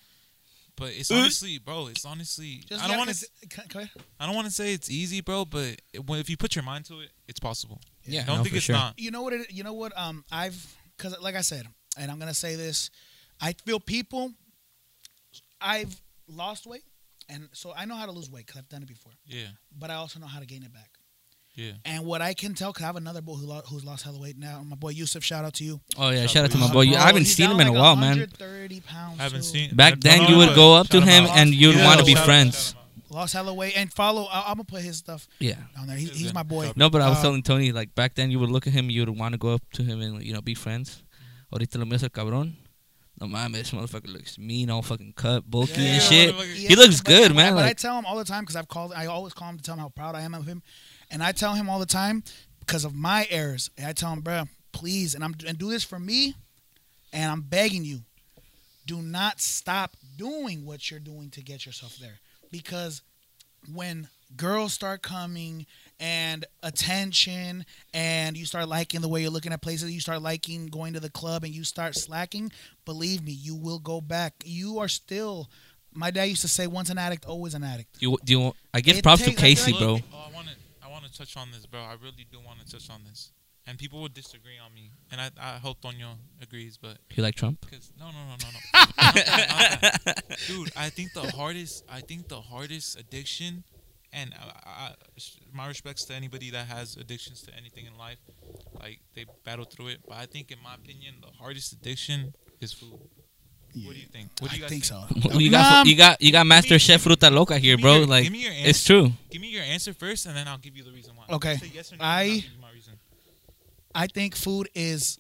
[0.77, 1.89] But it's honestly, bro.
[1.89, 2.63] It's honestly.
[2.67, 3.27] Just I don't want to.
[3.69, 3.91] to.
[4.19, 5.45] I don't want to say it's easy, bro.
[5.45, 7.81] But if you put your mind to it, it's possible.
[8.07, 8.77] Yeah, don't no, think for it's sure.
[8.77, 8.99] not.
[8.99, 9.33] You know what?
[9.35, 9.93] It, you know what?
[9.97, 11.67] Um, I've because like I said,
[11.99, 12.91] and I'm gonna say this.
[13.41, 14.33] I feel people.
[15.61, 16.85] I've lost weight,
[17.29, 19.13] and so I know how to lose weight because I've done it before.
[19.27, 20.89] Yeah, But I also know how to gain it back.
[21.55, 21.73] yeah.
[21.85, 24.19] And what I can tell, because I have another boy who lo- who's lost hella
[24.19, 24.63] weight now.
[24.65, 25.81] My boy Yusuf, shout out to you.
[25.99, 26.87] Oh yeah, Shout shout out to out my to boy.
[26.91, 28.19] Bro, I haven't seen down him in a while, man.
[28.19, 29.21] 130 pounds.
[29.21, 29.47] I haven't too.
[29.47, 29.75] seen.
[29.77, 31.37] Back then, no, you would go up to him out.
[31.37, 32.75] and you'd Yeah, want to be shout out, friends.
[33.11, 34.25] Lost hella weight and follow.
[34.31, 35.57] I, I'm gonna put his stuff Yeah.
[35.75, 35.97] down there.
[35.97, 36.71] He's, he's my boy.
[36.77, 38.89] No, but I was Uh, telling Tony like back then you would look at him,
[38.89, 41.03] you would want to go up to him and you know be friends.
[41.53, 42.55] Ahorita lo mío es el cabrón.
[43.21, 46.35] No mames, this motherfucker looks mean, all fucking cut, bulky Yeah, and shit.
[46.37, 46.55] motherfucker.
[46.55, 48.93] He looks but- good, man, But I tell him all the time because I've called.
[48.95, 50.63] I always call him to tell him how proud I am of him,
[51.11, 52.23] and I tell him all the time
[52.61, 53.71] because of my errors.
[53.77, 56.37] And I tell him, bro, please, and I'm and do this for me,
[57.13, 58.03] and I'm begging you,
[58.87, 62.21] do not stop doing what you're doing to get yourself there,
[62.51, 63.03] because
[63.73, 65.67] when girls start coming
[65.99, 70.67] and attention and you start liking the way you're looking at places you start liking
[70.67, 72.51] going to the club and you start slacking
[72.85, 75.51] believe me you will go back you are still
[75.93, 78.81] my dad used to say once an addict always an addict You, do you, I
[78.81, 79.99] give It props to takes- I Casey, like- bro.
[80.13, 80.55] Oh, I want to.
[80.83, 81.81] I want to touch on this, bro.
[81.81, 83.31] I really do want to touch on this,
[83.71, 87.37] and people would disagree on me, and I, I hope Tonio agrees, but You like
[87.37, 87.61] Trump?
[87.61, 89.49] because no, no, no, no, no, Not that,
[90.05, 90.39] not that.
[90.49, 90.71] dude.
[90.77, 91.85] I think the hardest.
[91.89, 93.63] I think the hardest addiction,
[94.13, 94.95] and I, I,
[95.55, 98.19] my respects to anybody that has addictions to anything in life,
[98.83, 99.99] like they battle through it.
[100.09, 102.99] But I think, in my opinion, the hardest addiction is food.
[103.85, 104.31] What do you think?
[104.41, 105.05] What do you i guys think so
[105.39, 107.99] you got you got you got Master me- Chef Fruta Loca here, bro.
[107.99, 109.13] your- like give me your it's true.
[109.31, 111.25] Give me your answer first, and then I'll give you the reason why.
[111.37, 111.57] Okay.
[111.73, 112.95] Yes or no, I- and I'll give you my reason.
[113.95, 115.19] I think food is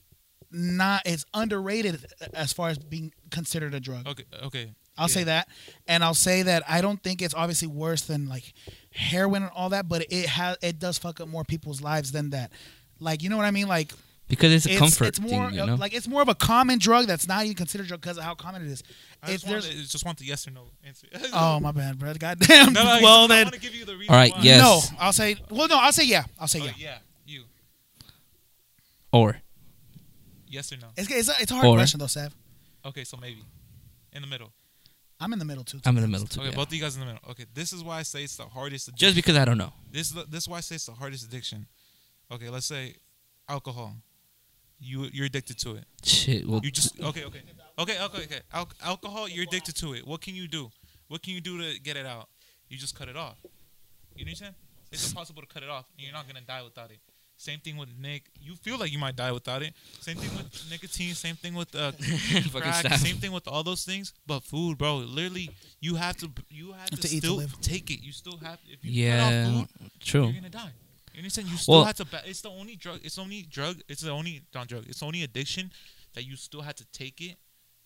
[0.50, 2.04] not it's underrated
[2.35, 4.24] as far as being considered a drug Okay.
[4.42, 4.72] Okay.
[4.98, 5.14] I'll Yeah.
[5.14, 5.48] say that,
[5.87, 8.52] and I'll say that I don't think it's obviously worse than like
[8.92, 12.30] heroin and all that, but it has it does fuck up more people's lives than
[12.30, 12.50] that.
[12.98, 13.68] Like you know what I mean?
[13.68, 13.92] Like
[14.28, 15.76] Because it's a it's, comfort it's more thing, you know.
[15.76, 18.35] like it's more of a common drug that's not even considered drug because of how
[18.35, 18.83] common it is.
[19.22, 21.06] I just, want, there's just want the yes or no answer.
[21.33, 22.12] oh my bad, bro.
[22.14, 22.72] Goddamn.
[22.74, 24.40] No, no, well I then, want to give you the reason All right, why.
[24.42, 24.61] yes.
[24.61, 24.96] no.
[25.00, 25.68] I'll say well.
[25.68, 26.24] No, I'll say yeah.
[26.38, 26.72] I'll say Oh, yeah.
[26.76, 26.98] yeah.
[29.12, 29.18] You.
[29.20, 29.37] or
[30.49, 30.88] Yes or no?
[30.96, 32.35] It's, it's, a, it's a hard Or- question though, Sav.
[32.85, 33.44] Okay, so maybe
[34.12, 34.53] in the middle.
[35.23, 35.79] I'm in the middle too.
[35.81, 36.23] to I'm in the honest.
[36.23, 36.40] middle too.
[36.40, 36.57] Okay, yeah.
[36.57, 37.20] both of you guys in the middle.
[37.31, 38.88] Okay, this is why I say it's the hardest.
[38.88, 39.07] Addiction.
[39.07, 39.73] Just because I don't know.
[39.92, 41.66] this is the, this is why I say it's the hardest addiction.
[42.33, 42.94] Okay, let's say
[43.49, 43.94] alcohol.
[44.79, 45.85] You you're addicted to it.
[46.03, 46.49] Shit.
[46.49, 47.42] Well, You just okay, okay,
[47.79, 48.40] okay, okay, okay.
[48.55, 50.07] Al- alcohol, you're addicted to it.
[50.07, 50.70] What can you do?
[51.09, 52.29] What can you do to get it out?
[52.70, 53.37] You just cut it off.
[54.16, 54.55] You understand?
[54.90, 56.99] It's impossible to cut it off, and you're not gonna die without it.
[57.40, 58.24] Same thing with Nick.
[58.38, 59.72] You feel like you might die without it.
[60.00, 61.14] Same thing with nicotine.
[61.14, 61.92] Same thing with uh,
[62.53, 62.85] crack.
[62.98, 64.12] Same thing with all those things.
[64.26, 64.96] But food, bro.
[64.98, 65.50] Literally,
[65.81, 66.31] you have to.
[66.50, 67.59] You have to, to to still live.
[67.62, 68.03] take it.
[68.03, 68.59] You still have.
[68.68, 69.24] If you yeah.
[69.24, 70.24] cut off food, True.
[70.24, 70.72] you're gonna die.
[71.14, 71.48] You understand?
[71.48, 72.05] You still Well- have to.
[72.05, 73.00] Ba- it's the only drug.
[73.03, 73.76] It's the only drug.
[73.88, 74.85] It's the only not drug.
[74.87, 75.72] It's the only addiction
[76.14, 77.37] that you still have to take it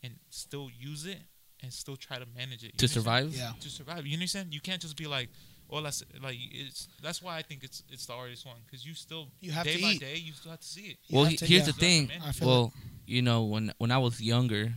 [0.02, 1.18] and still use it
[1.62, 2.90] and still try to manage it You To understand?
[3.04, 3.34] survive.
[3.36, 3.52] Yeah.
[3.60, 4.04] To survive.
[4.04, 4.52] You understand?
[4.52, 5.28] You can't just be like,
[5.74, 6.88] oh, that's like it's.
[7.02, 9.76] That's why I think it's it's the hardest one because you still You have day
[9.76, 10.00] to by eat.
[10.00, 10.96] day you still have to see it.
[11.08, 11.72] You Well, he- to- here's yeah.
[11.72, 12.10] the thing.
[12.24, 12.72] I feel Well,
[13.06, 14.72] you know, when when I was younger,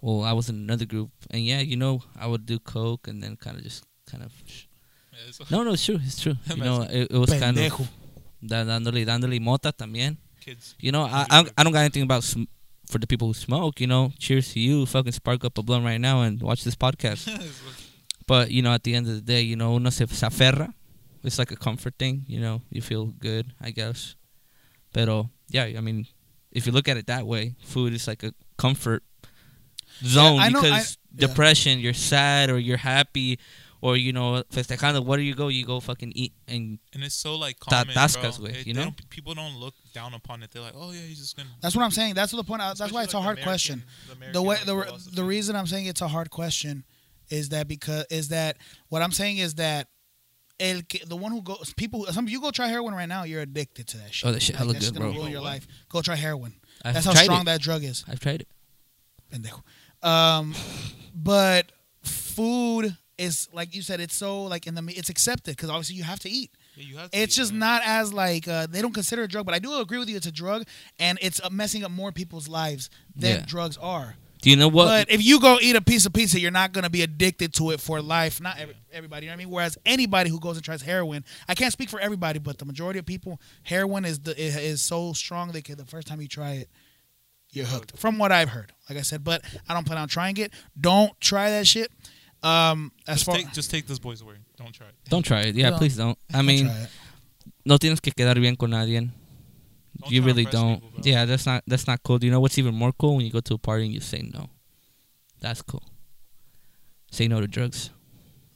[0.00, 3.22] well, I was in another group, and yeah, you know, I would do coke and
[3.22, 4.32] then kind of just kind of.
[4.46, 5.98] Yeah, No, no, it's true.
[6.04, 6.36] It's true.
[6.54, 7.86] You know, it, it was kind of Pendejo.
[8.44, 10.16] da- dándole dándole mota también.
[10.40, 10.74] kids.
[10.80, 12.46] You know, I I, I don't got anything about sm-
[12.86, 13.80] for the people who smoke.
[13.80, 14.86] You know, cheers to you.
[14.86, 17.26] Fucking spark up a blunt right now and watch this podcast.
[18.28, 20.72] But you know, at the end of the day, you know, uno se, se aferra.
[21.24, 22.24] It's like a comfort thing.
[22.28, 24.14] You know, you feel good, I guess.
[24.92, 26.06] Pero yeah, I mean,
[26.52, 29.02] if you look at it that way, food is like a comfort
[30.04, 31.26] zone I know- I- because yeah.
[31.26, 33.38] depression, you're sad or you're happy.
[33.80, 35.04] Or you know, festejando.
[35.04, 35.46] Where do you go?
[35.46, 38.48] You go fucking eat and and it's so like Ta- common, tascas, bro.
[38.50, 38.84] güey, It- you know?
[38.90, 40.50] don't- people don't look down upon it.
[40.50, 41.48] They're like, oh yeah, he's just gonna.
[41.62, 42.14] That's what I'm saying.
[42.14, 42.60] That's the point.
[42.60, 43.84] That's why it's a hard American- question.
[44.08, 44.76] the the way the
[45.14, 46.82] the reason I'm saying it's a hard question
[47.30, 48.56] is that because is that
[48.88, 49.88] what I'm saying is that
[50.60, 53.42] el que, the one who goes people some you go try heroin right now you're
[53.42, 54.28] addicted to that shit.
[54.28, 55.20] Oh, that shit Like, hella that's good, gonna bro.
[55.20, 55.66] ruin your Oh, life.
[55.88, 56.54] Go try heroin.
[56.84, 57.44] I've That's how strong it.
[57.46, 58.04] that drug is.
[58.08, 58.48] I've tried it.
[59.32, 59.62] Pendejo.
[60.08, 60.54] Um,
[61.14, 64.00] but food is like you said.
[64.00, 66.50] It's so like in the it's accepted because obviously you have to eat.
[66.76, 67.58] Yeah, you have to It's eat, just man.
[67.60, 70.08] not as like uh, they don't consider it a drug, but I do agree with
[70.08, 70.16] you.
[70.16, 70.64] It's a drug,
[71.00, 73.44] and it's uh, messing up more people's lives than Yeah.
[73.46, 74.16] drugs are.
[74.40, 74.86] Do you know what?
[74.86, 77.70] But if you go eat a piece of pizza, you're not gonna be addicted to
[77.72, 78.40] it for life.
[78.40, 79.50] Not every, everybody, you know what I mean.
[79.52, 82.98] Whereas anybody who goes and tries heroin, I can't speak for everybody, but the majority
[82.98, 86.52] of people, heroin is the is is so strong that the first time you try
[86.52, 86.68] it,
[87.52, 87.96] you're hooked.
[87.98, 90.52] From what I've heard, like I said, but I don't plan on trying it.
[90.80, 91.90] Don't try that shit.
[92.42, 94.38] Um, as Just far take, just take this boy's word.
[94.56, 94.94] Don't try it.
[95.08, 95.56] don't try it.
[95.56, 95.78] Yeah, No.
[95.78, 96.16] please don't.
[96.32, 96.88] I don't mean, try it.
[97.64, 99.10] no tienes que quedar bien con nadie.
[100.00, 100.80] Don't you really don't.
[100.80, 102.18] people, yeah, that's not that's not cool.
[102.18, 104.00] Do you know what's even more cool when you go to a party and you
[104.00, 104.48] say no?
[105.40, 105.82] That's cool.
[107.10, 107.90] Say no to drugs.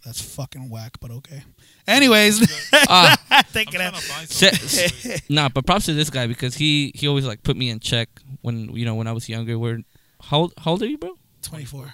[0.04, 1.42] that's fucking whack, but okay.
[1.86, 2.42] Anyways,
[2.88, 4.00] ah, I'm take it trying out.
[4.00, 5.20] to buy Se- something.
[5.34, 8.08] nah, but props to this guy because he he always like put me in check
[8.42, 9.58] when you know when I was younger.
[9.58, 9.78] Where
[10.22, 11.16] how old, how old are you, bro?
[11.42, 11.92] Twenty four.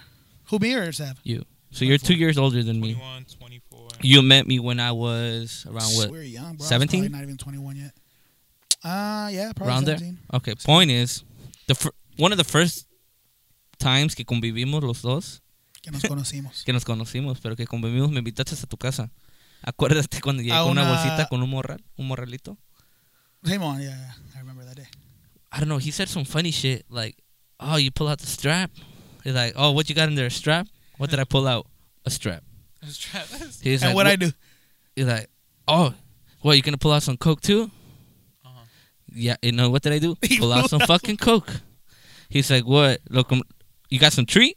[0.50, 1.20] Who me or Sav?
[1.22, 1.44] You.
[1.70, 2.94] So you're two years older than me.
[2.94, 3.88] 21, 24.
[4.00, 6.10] You met me when I was around what?
[6.10, 6.64] We're young, bro.
[6.64, 7.02] 17?
[7.02, 7.12] 17?
[7.12, 7.92] Not even 21 yet.
[8.84, 9.98] Uh, yeah, probably Around there?
[9.98, 10.18] 17.
[10.34, 10.54] Okay.
[10.64, 11.24] Point is,
[11.66, 12.86] the fir- one of the first
[13.78, 15.40] times que convivimos los dos
[15.82, 16.62] Que nos conocimos.
[16.66, 19.10] que nos conocimos, pero que convivimos, me invitaste a tu casa.
[19.62, 22.56] Acuérdate cuando llegué A con una una- bolsita con un morral, un morralito.
[23.44, 24.88] Simon, yeah, yeah, I remember that day.
[25.52, 25.78] I don't know.
[25.78, 27.16] He said some funny shit like,
[27.60, 28.70] "Oh, you pull out the strap."
[29.24, 30.26] He's like, "Oh, what you got in there?
[30.26, 30.66] A strap?
[30.98, 31.66] What did I pull out?
[32.04, 32.42] A strap."
[32.82, 33.60] Let's try this.
[33.60, 34.30] He's and like, what I do?
[34.94, 35.30] He's like,
[35.66, 35.94] "Oh,
[36.42, 36.56] what?
[36.56, 37.70] You gonna pull out some coke too?"
[39.14, 39.36] Yeah.
[39.42, 40.16] You know what did I do?
[40.22, 41.50] He Pull out some out fucking coke.
[42.28, 43.00] He's like, "What?
[43.08, 43.42] Look, um,
[43.88, 44.54] you got some tree?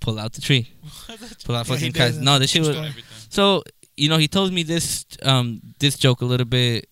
[0.00, 0.70] Pull out the tree.
[1.44, 1.98] Pull out Yeah, fucking did.
[1.98, 2.18] cars.
[2.18, 3.04] No, this shit was." Everything.
[3.28, 3.62] So
[3.96, 6.88] you know, he told me this um this joke a little bit.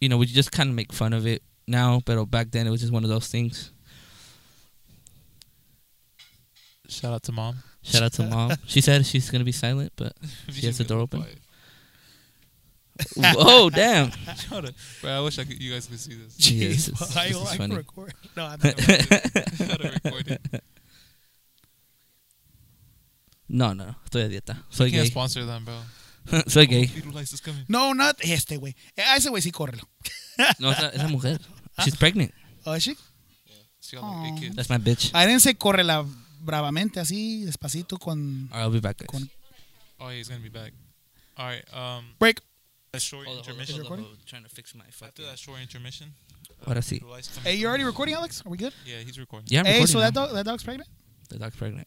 [0.00, 2.70] You know, we just kind of make fun of it now, but back then it
[2.70, 3.72] was just one of those things.
[6.88, 7.56] Shout out to mom.
[7.82, 8.52] Shout out to mom.
[8.66, 10.12] She said she's gonna be silent, but
[10.52, 11.24] She has the door open?
[13.16, 14.10] Whoa, damn.
[15.00, 16.34] Bro, I wish I could, you guys could see this.
[16.36, 17.76] Jeez, it's- I, this is I can funny.
[17.76, 18.14] record.
[18.36, 20.64] No, I'm not gonna Gotta record it.
[23.50, 24.62] No, no, estoy a dieta.
[24.68, 25.06] Soy gay.
[25.06, 25.80] sponsor them, bro.
[26.48, 26.90] Soy gay.
[27.68, 28.74] No, not este güey.
[28.98, 29.88] A ese güey sí córrelo.
[30.58, 31.40] No, esa, esa mujer.
[31.82, 32.32] She's pregnant.
[32.66, 32.96] Oh, is she?
[33.80, 34.54] She got like.
[34.54, 35.12] That's my bitch.
[35.14, 36.04] I didn't say córrela
[36.44, 39.08] bravamente así, despacito con Alright, I'll be back, guys.
[39.08, 39.30] Con-
[40.00, 40.72] Oh, yeah, he's gonna be back.
[41.38, 41.64] All right.
[41.72, 42.40] Um, break.
[42.94, 43.84] A short Hold on, hold on, intermission.
[43.86, 44.18] hold on, hold on.
[44.26, 45.24] Trying to fix my After fucking.
[45.26, 46.12] that short intermission.
[46.66, 46.98] Ahora uh, sí.
[47.00, 47.68] Firulais coming Hey, you through.
[47.68, 48.42] already recording, Alex?
[48.44, 48.72] Are we good?
[48.86, 49.46] Yeah, he's recording.
[49.50, 50.88] Yeah, I'm hey, recording so that dog, that dog's pregnant?
[51.28, 51.86] The dog's pregnant.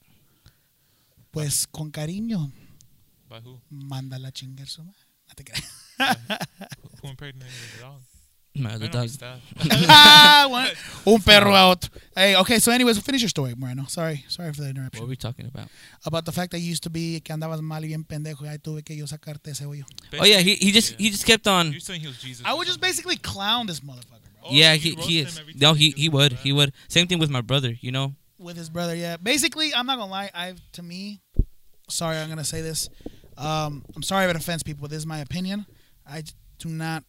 [1.32, 2.52] Pues con cariño,
[3.30, 3.60] By who?
[3.70, 5.00] manda la chingar su madre.
[5.28, 5.64] No te creas.
[7.02, 8.02] Who impregnated the dog?
[8.54, 9.04] My other Right dog.
[9.04, 9.18] his.
[9.90, 10.72] Ah,
[11.08, 11.88] Un perro out.
[12.16, 12.60] Hey, okay.
[12.60, 13.86] So, anyways, finish your story, Moreno.
[13.88, 15.02] Sorry, sorry for the interruption.
[15.02, 15.04] What interruption.
[15.04, 15.70] were we talking about?
[16.06, 18.50] About the fact that you used to be que andabas mal y bien pendejo y
[18.50, 19.86] ahí tuve que yo sacarte ese hoyo.
[20.20, 20.98] Oh yeah, he he just Yeah.
[21.06, 21.72] he just kept on.
[21.72, 22.46] You're saying he was Jesus.
[22.46, 24.20] I would just basically clown this motherfucker.
[24.42, 24.50] Bro.
[24.50, 25.40] Oh, yeah, he, he is.
[25.56, 26.74] No, he he would he would.
[26.90, 28.16] Same thing with my brother, you know.
[28.38, 29.16] With his brother, yeah.
[29.18, 30.30] Basically, I'm not gonna lie.
[30.34, 31.22] I to me,
[31.90, 32.90] sorry, I'm gonna say this.
[33.38, 34.88] Um, I'm sorry if it offends people.
[34.90, 35.66] This is my opinion.
[36.06, 36.24] I
[36.60, 37.04] do not.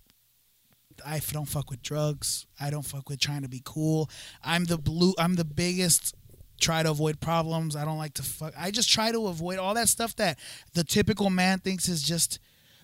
[1.07, 2.47] I f- don't fuck with drugs.
[2.61, 4.09] I don't fuck with trying to be cool.
[4.43, 5.15] I'm the blue.
[5.19, 6.15] I'm the biggest.
[6.61, 7.75] Try to avoid problems.
[7.75, 8.55] I don't like to fuck.
[8.57, 10.39] I just try to avoid all that stuff that
[10.75, 12.39] the typical man thinks is just.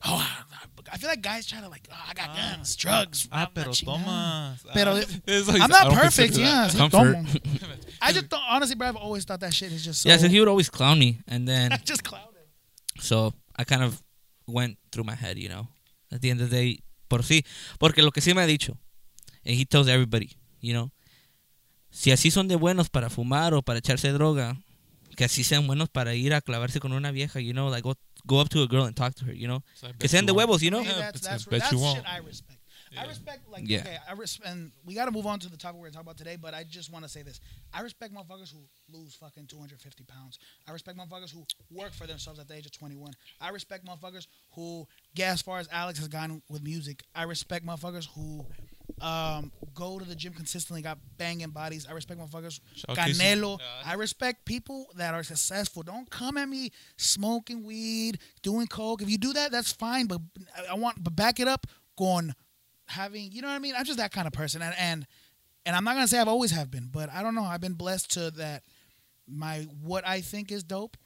[0.05, 1.87] Oh, I- I feel like guys try to like.
[1.93, 2.53] Oh, I got Ah.
[2.55, 3.29] guns, drugs.
[3.31, 4.59] Ah, I'm pero not toma.
[4.73, 4.93] Pero-
[5.29, 6.37] Ah, like, I'm not perfect.
[6.39, 7.17] Yeah, Comfort.
[8.01, 8.89] I just thought, honestly, bro.
[8.89, 10.09] I've always thought that shit is just so.
[10.09, 12.27] Yeah, so he would always clown me, and then just clouded.
[13.01, 14.03] so I kind of
[14.47, 15.69] went through my head, you know.
[16.11, 17.44] At the end of the day, por sí,
[17.79, 18.79] porque lo que sí me ha dicho,
[19.44, 20.92] and he tells everybody, you know,
[21.90, 24.57] si así son de buenos para fumar o para echarse droga,
[25.16, 27.97] que así sean buenos para ir a clavarse con una vieja, you know, like go
[28.25, 30.27] go up to a girl and talk to her, you know, So que sean you
[30.29, 30.83] de huevos, you know.
[30.83, 32.07] Yeah, that's that's, that's you shit won't.
[32.07, 32.58] I respect.
[32.99, 33.81] I respect like Yeah.
[33.81, 36.03] okay, I res- and we got to move on to the topic we're gonna talk
[36.03, 36.37] about today.
[36.37, 37.41] But I just want to say this:
[37.73, 38.61] I respect motherfuckers who
[38.97, 40.39] lose fucking 250 pounds.
[40.67, 43.13] I respect motherfuckers who work for themselves at the age of 21.
[43.41, 47.03] I respect motherfuckers who get as far as Alex has gone with music.
[47.15, 48.47] I respect motherfuckers who
[49.01, 51.87] um, go to the gym consistently, got banging bodies.
[51.89, 52.59] I respect motherfuckers.
[52.75, 53.23] Shout out Casey.
[53.23, 53.61] Canelo.
[53.85, 55.83] I respect people that are successful.
[55.85, 59.03] Don't come at me smoking weed, doing coke.
[59.03, 60.07] If you do that, that's fine.
[60.07, 60.21] But
[60.57, 62.35] I- I want, but back it up, going,
[62.88, 63.74] having, you know what I mean?
[63.77, 65.07] I'm just that kind of person, and and
[65.66, 67.44] and I'm not gonna say I've always have been, but I don't know.
[67.44, 68.62] I've been blessed to that.
[69.27, 70.96] My what I think is dope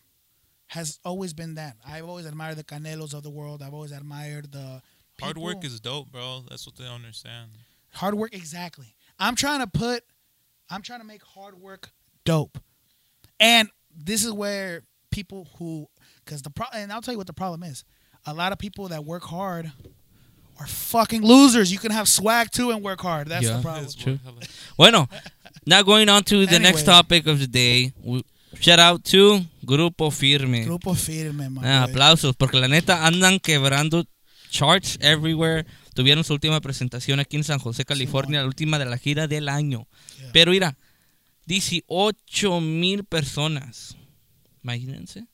[0.68, 1.76] has always been that.
[1.86, 3.62] I've always admired the Canelos of the world.
[3.62, 4.80] I've always admired the
[5.20, 6.42] Hard work is dope, bro.
[6.48, 7.50] That's what they don't understand.
[7.92, 10.02] hard work exactly i'm trying to put
[10.70, 11.90] i'm trying to make hard work
[12.24, 12.56] dope
[13.38, 15.86] and this is where people who
[16.24, 17.84] because the problem, and i'll tell you what the problem is
[18.26, 19.70] a lot of people that work hard
[20.58, 23.56] are fucking losers you can have swag too and work hard that's Yeah.
[23.56, 24.18] the problem It's true.
[24.76, 25.08] Bueno,
[25.66, 27.92] now going on to the next topic of the day.
[28.02, 28.24] we-
[28.60, 30.64] Shout out to Grupo Firme.
[30.66, 34.04] grupo firme man Ah, aplausos, porque la neta andan quebrando
[34.50, 35.64] charts everywhere.
[35.94, 39.48] Tuvieron su última presentación aquí en San José, California, la última de la gira del
[39.48, 39.86] año.
[40.18, 40.30] Yeah.
[40.32, 40.76] Pero mira,
[41.46, 43.96] 18 mil personas.
[44.62, 45.24] Imagínense.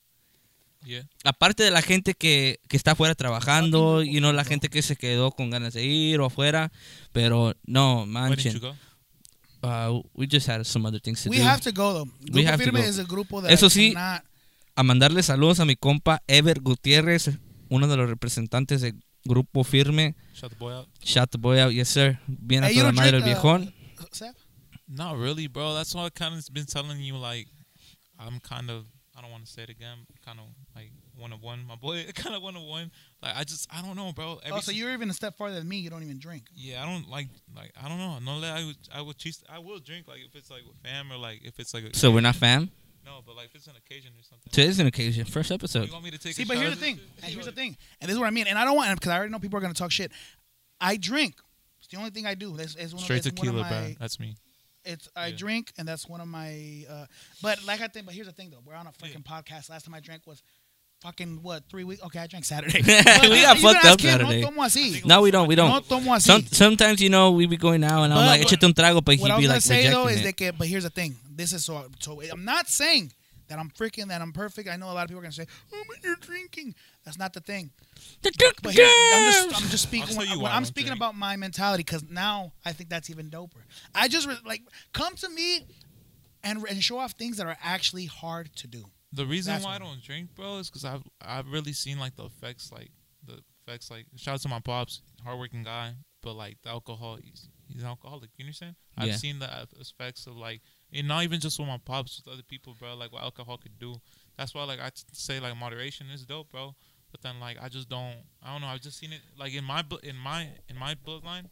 [0.84, 1.02] Yeah.
[1.24, 4.96] Aparte de la gente que, que está afuera trabajando, y no la gente que se
[4.96, 6.72] quedó con ganas de ir o afuera,
[7.12, 8.60] pero no, manchen.
[9.60, 11.42] Uh, we just had some other things to we do.
[11.42, 12.86] have to go though grupo We have to firme go.
[12.88, 14.22] is a grupo that Eso sí, cannot-
[14.76, 17.38] a mandarle saludos a mi compa Ever Gutiérrez,
[17.68, 20.14] uno de los representantes de Grupo Firme.
[20.32, 20.88] Shut the boy out.
[21.04, 22.20] Shout the boy out, yes sir.
[22.28, 23.74] Bien a Hey, you toda madre el uh, viejón.
[24.12, 24.36] Seth?
[24.86, 25.74] Not really, bro.
[25.74, 27.48] That's why I kind of been telling you, like,
[28.18, 28.86] I'm kind of,
[29.18, 30.44] I don't want to say it again, kind of
[30.76, 31.66] like one of one.
[31.66, 32.92] My boy, kind of one of one.
[33.20, 34.38] Like, I just, I don't know, bro.
[34.44, 36.82] Every oh so you're even a step farther than me you don't even drink Yeah,
[36.84, 37.26] I don't like,
[37.56, 38.18] like, I don't know.
[38.20, 41.10] No, I would, I would choose, I will drink, like, if it's like with fam
[41.10, 42.70] or like if it's like a, So we're not fam?
[43.04, 44.48] no, but like if it's an occasion or something.
[44.52, 45.86] Today's an occasion, first episode.
[45.86, 46.96] You want me to take See, a but here's the thing.
[46.96, 47.24] this?
[47.24, 47.76] And here's the thing.
[48.00, 48.46] And this is what I mean.
[48.46, 50.12] And I don't want because I already know people are gonna talk shit.
[50.80, 51.34] I drink.
[51.80, 52.54] It's the only thing I do.
[52.58, 53.80] It's, it's one Straight of, it's tequila, one of bro.
[53.80, 54.36] my, That's me.
[54.88, 55.36] It's I Yeah.
[55.36, 56.84] drink, and that's one of my.
[56.90, 57.06] Uh,
[57.42, 58.62] but like I think, but here's the thing though.
[58.64, 59.68] We're on a fucking podcast.
[59.70, 60.42] Last time I drank was
[61.02, 62.02] fucking what three weeks?
[62.02, 62.80] Okay, I drank Saturday.
[63.30, 64.40] We got fucked up him, Saturday.
[64.40, 65.04] No así.
[65.04, 65.46] No, we don't.
[65.46, 65.86] We don't.
[65.88, 66.22] tomo así.
[66.22, 68.72] Some, sometimes, you know, we be going out and I'm But like, what- échate un
[68.74, 70.24] trago, but he'd I was be gonna like say though is it.
[70.24, 71.16] that, que- but here's the thing.
[71.30, 71.86] This is so.
[72.00, 73.12] So I'm not saying
[73.48, 74.68] that I'm freaking that I'm perfect.
[74.68, 76.74] I know a lot of people are gonna say, "Oh, but you're drinking."
[77.08, 77.70] That's not the thing.
[78.22, 78.34] But
[78.74, 80.08] here, I'm just, I'm just speaking.
[80.10, 80.98] I'll tell you when why I I'm speaking drink.
[80.98, 83.62] about my mentality because now I think that's even doper.
[83.94, 84.60] I just like
[84.92, 85.64] come to me
[86.44, 88.84] and and show off things that are actually hard to do.
[89.10, 92.14] The reason That's why I don't drink, bro, is because I've I've really seen like
[92.14, 92.90] the effects, like
[93.26, 97.48] the effects, like shout out to my pops, hardworking guy, but like the alcohol, he's
[97.68, 98.28] he's an alcoholic.
[98.36, 98.76] You understand?
[98.98, 99.04] Yeah.
[99.04, 100.60] I've seen the uh, effects of like,
[100.92, 102.96] and not even just with my pops, with other people, bro.
[102.96, 103.94] Like what alcohol could do.
[104.36, 106.74] That's why like I say like moderation is dope, bro.
[107.10, 108.66] But then like I just don't, I don't know.
[108.68, 111.46] I've just seen it like in my blo- in my in my bloodline,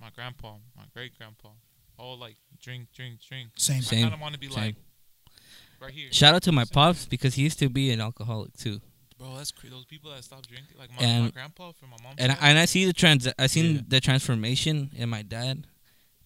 [0.00, 1.48] my grandpa, my great grandpa,
[1.98, 3.50] all like drink, drink, drink.
[3.56, 3.78] Same.
[3.78, 4.02] I Same.
[4.02, 4.62] kind of want to be Same.
[4.62, 4.74] like
[5.80, 6.08] right here.
[6.12, 8.80] Shout out to my pops because he used to be an alcoholic too.
[9.18, 9.74] Bro, that's crazy.
[9.74, 12.36] Those people that stopped drinking, like my, my And- grandpa from my mom's And I,
[12.40, 13.80] and I see the trans I seen Yeah.
[13.88, 15.66] the transformation in my dad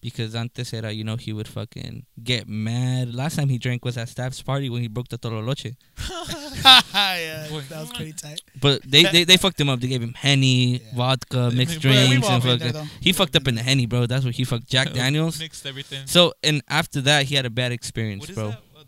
[0.05, 3.13] Because antes era, you know, he would fucking get mad.
[3.15, 5.75] Last time he drank was at Staff's party when he broke the Tololoche.
[6.63, 8.41] yeah, that was pretty tight.
[8.61, 9.79] But they, they, they fucked him up.
[9.79, 10.95] They gave him Henny, Yeah.
[10.95, 12.73] vodka, mixed But drinks, and there, fucking.
[12.73, 12.83] though.
[13.01, 14.05] He fucked up in the Henny, bro.
[14.05, 14.67] That's what he fucked.
[14.67, 15.39] Jack Daniels.
[15.39, 16.05] mixed everything.
[16.05, 18.49] So, and after that, he had a bad experience, what is bro.
[18.49, 18.59] that?
[18.77, 18.83] Uh,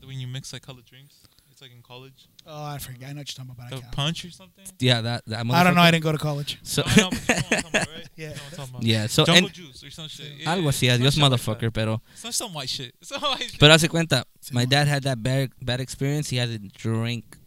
[0.00, 1.14] the when you mix like colored drinks?
[1.56, 2.28] It's like in college.
[2.46, 3.08] Oh, I forget.
[3.08, 3.70] I know what you're talking about.
[3.70, 3.92] But The I, can't.
[3.92, 4.64] punch or something.
[4.78, 5.80] Yeah, that, that I don't know.
[5.80, 6.58] I didn't go to college.
[6.62, 8.08] So, No, I know, but you know what I'm talking about, right?
[8.14, 8.16] Yeah.
[8.16, 8.82] You know what I'm talking about.
[8.82, 10.32] yeah, so, Jungle and, juice or some shit.
[10.40, 10.68] Yeah, algo yeah.
[10.68, 11.72] así, Some adios shit like motherfucker, that.
[11.72, 12.02] pero.
[12.14, 12.94] Some, some white shit.
[13.00, 13.58] Some white shit.
[13.58, 16.28] Pero hace cuenta, my dad had that bad bad experience.
[16.28, 17.38] He hasn't drink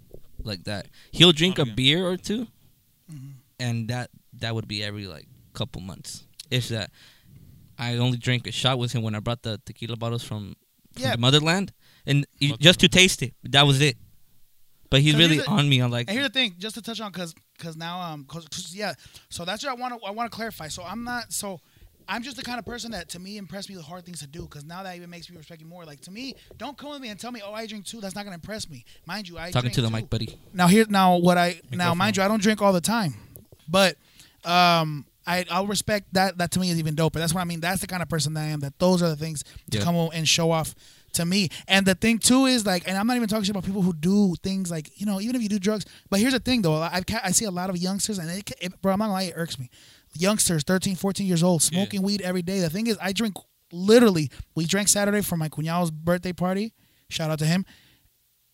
[0.43, 0.87] like that.
[1.11, 1.75] He'll drink a again.
[1.75, 2.47] beer or two,
[3.13, 3.33] Mhm.
[3.59, 6.23] and that that would be every like couple months.
[6.49, 6.89] If that,
[7.77, 10.55] I only drank a shot with him when I brought the tequila bottles from,
[10.93, 11.11] from Yeah.
[11.11, 11.73] the motherland,
[12.05, 12.61] and he, Motherland.
[12.61, 13.33] just to taste it.
[13.43, 13.97] That was it.
[14.89, 16.99] But he's really the- on me I'm like And here's the thing, just to touch
[16.99, 18.93] on, cause, cause now, um, cause, yeah.
[19.29, 20.67] So that's what I want to, I want to clarify.
[20.67, 21.59] So I'm not, so
[22.07, 24.27] I'm just the kind of person that, to me, impress me with hard things to
[24.27, 24.47] do.
[24.47, 25.85] Cause now that even makes me respect you more.
[25.85, 28.01] Like to me, don't come with me and tell me, oh, I drink too.
[28.01, 28.83] That's not gonna impress me.
[29.05, 29.93] Mind you, I talking drink to the too.
[29.93, 30.39] mic, buddy.
[30.53, 33.13] Now here, now what I now mind you, I don't drink all the time,
[33.67, 33.95] but
[34.43, 36.39] um, I I'll respect that.
[36.39, 37.13] That to me is even doper.
[37.13, 37.59] That's what I mean.
[37.59, 38.61] That's the kind of person that I am.
[38.61, 39.83] That those are the things to Yeah.
[39.83, 40.73] come o- and show off
[41.13, 41.49] to me.
[41.67, 43.93] And the thing too is like, and I'm not even talking shit about people who
[43.93, 45.85] do things like you know, even if you do drugs.
[46.09, 48.81] But here's the thing though, I I see a lot of youngsters, and it, it,
[48.81, 49.69] bro, I'm not gonna lie, it irks me.
[50.15, 52.59] Youngsters, 13, 14 years old, smoking weed every day.
[52.59, 53.35] The thing is, I drink
[53.71, 54.31] literally.
[54.55, 56.73] We drank Saturday for my cuñado's birthday party.
[57.09, 57.65] Shout out to him.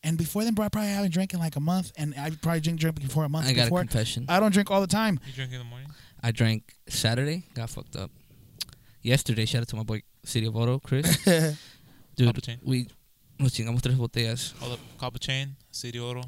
[0.03, 2.59] And before then, bro, I probably haven't drank in like a month, and I probably
[2.59, 3.79] drink drink before a month I got a before.
[3.79, 4.25] confession.
[4.29, 5.19] I don't drink all the time.
[5.25, 5.87] You drink in the morning?
[6.21, 8.11] I drank Saturday, got fucked up.
[9.01, 11.17] Yesterday, shout out to my boy City of Oro, Chris.
[12.15, 12.60] Dude, Copper chain.
[12.63, 12.88] we
[13.39, 14.54] nos chingamos tres botellas.
[14.60, 14.80] Hold up.
[14.97, 15.56] Copper chain.
[15.71, 16.21] City Oro.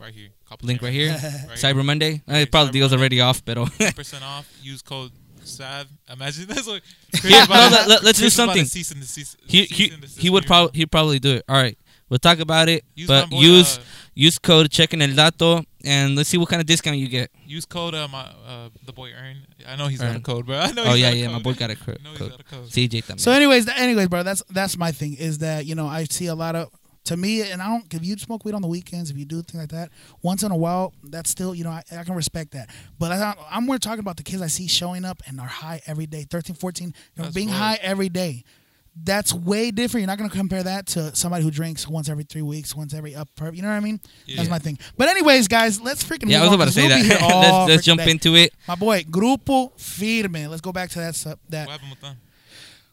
[0.00, 0.30] Right here.
[0.48, 1.10] Copper Link chain right here.
[1.48, 2.22] Right Cyber Monday.
[2.28, 3.00] Uh, Okay, probably Cyber deal's Monday.
[3.02, 3.66] already off, pero
[3.96, 4.46] percent off.
[4.62, 5.12] Use code
[5.44, 5.86] SAV.
[6.12, 6.82] Imagine that's like.
[7.24, 8.64] Yeah, no, let- let- let's do Chris is about to something.
[8.66, 11.44] cease and desist- he he desist he would probably he probably do it.
[11.48, 13.82] All right, we'll talk about it, Use but use uh,
[14.14, 17.30] use code checking el dato and let's see what kind of discount you get.
[17.44, 19.46] use code uh, my uh, the boy Earn.
[19.66, 20.58] I know he's got a code, bro.
[20.58, 20.84] I know.
[20.84, 21.32] Oh he's yeah, got yeah, code.
[21.32, 22.30] my boy got a cro- I know he's code.
[22.30, 22.68] got a code.
[22.68, 23.20] CJ también.
[23.20, 26.34] So, anyways, anyways, bro, that's that's my thing is that you know I see a
[26.34, 26.70] lot of
[27.04, 29.42] to me, and I don't if you smoke weed on the weekends, if you do
[29.42, 29.90] things like that,
[30.22, 32.70] once in a while, that's still you know I, I can respect that.
[32.98, 35.80] But I, I'm more talking about the kids I see showing up and are high
[35.86, 37.56] every day, 13, 14, you know, being right.
[37.56, 38.44] high every day.
[38.94, 40.02] That's way different.
[40.02, 42.92] You're not going to compare that to somebody who drinks once every three weeks, once
[42.92, 43.28] every up.
[43.36, 44.00] Per, you know what I mean?
[44.36, 44.78] That's my thing.
[44.98, 46.28] But anyways, guys, let's freaking.
[46.28, 47.20] yeah, I was on, about to 'cause say we'll that.
[47.66, 48.10] let's let's jump day.
[48.10, 48.52] into it.
[48.68, 50.46] My boy, Grupo Firme.
[50.48, 51.14] Let's go back to that.
[51.14, 52.16] sub- That What happened with them?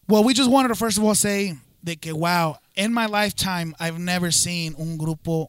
[0.08, 4.00] well, we just wanted to first of all say that wow, in my lifetime, I've
[4.00, 5.48] never seen un grupo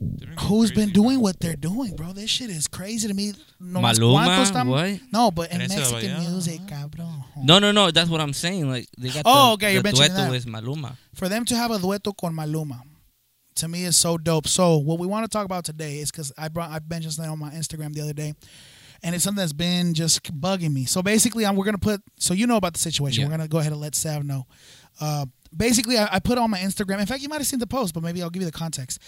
[0.00, 1.02] They've been who's crazy, been bro.
[1.02, 2.12] doing what they're doing, bro.
[2.12, 3.34] This shit is crazy to me.
[3.60, 5.00] No Maluma, cuánto what?
[5.12, 6.30] No, but in Mexican Bahía.
[6.30, 7.22] music, cabrón.
[7.44, 7.90] No, no, no.
[7.90, 8.68] That's what I'm saying.
[8.70, 10.30] Like they got Oh, the, okay, you're the mentioning dueto that.
[10.30, 10.96] with Maluma.
[11.14, 12.80] For them to have a dueto con Maluma,
[13.56, 14.46] to me is so dope.
[14.48, 17.30] So what we want to talk about today is because I brought I mentioned something
[17.32, 18.32] on my Instagram the other day,
[19.02, 20.86] and it's something that's been just bugging me.
[20.86, 23.20] So basically, I'm, we're gonna put so you know about the situation.
[23.22, 23.26] Yeah.
[23.28, 24.46] We're gonna go ahead and let Sav know.
[24.98, 27.00] Uh, basically, I, I put on my Instagram.
[27.00, 29.00] In fact, you might have seen the post, but maybe I'll give you the context.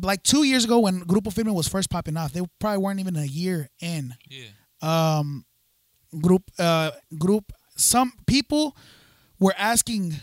[0.00, 3.16] Like two years ago, when Grupo Firme was first popping off, they probably weren't even
[3.16, 4.14] a year in.
[4.28, 4.48] Yeah.
[4.82, 5.44] Um,
[6.20, 7.52] group, uh, group.
[7.76, 8.76] Some people
[9.38, 10.14] were asking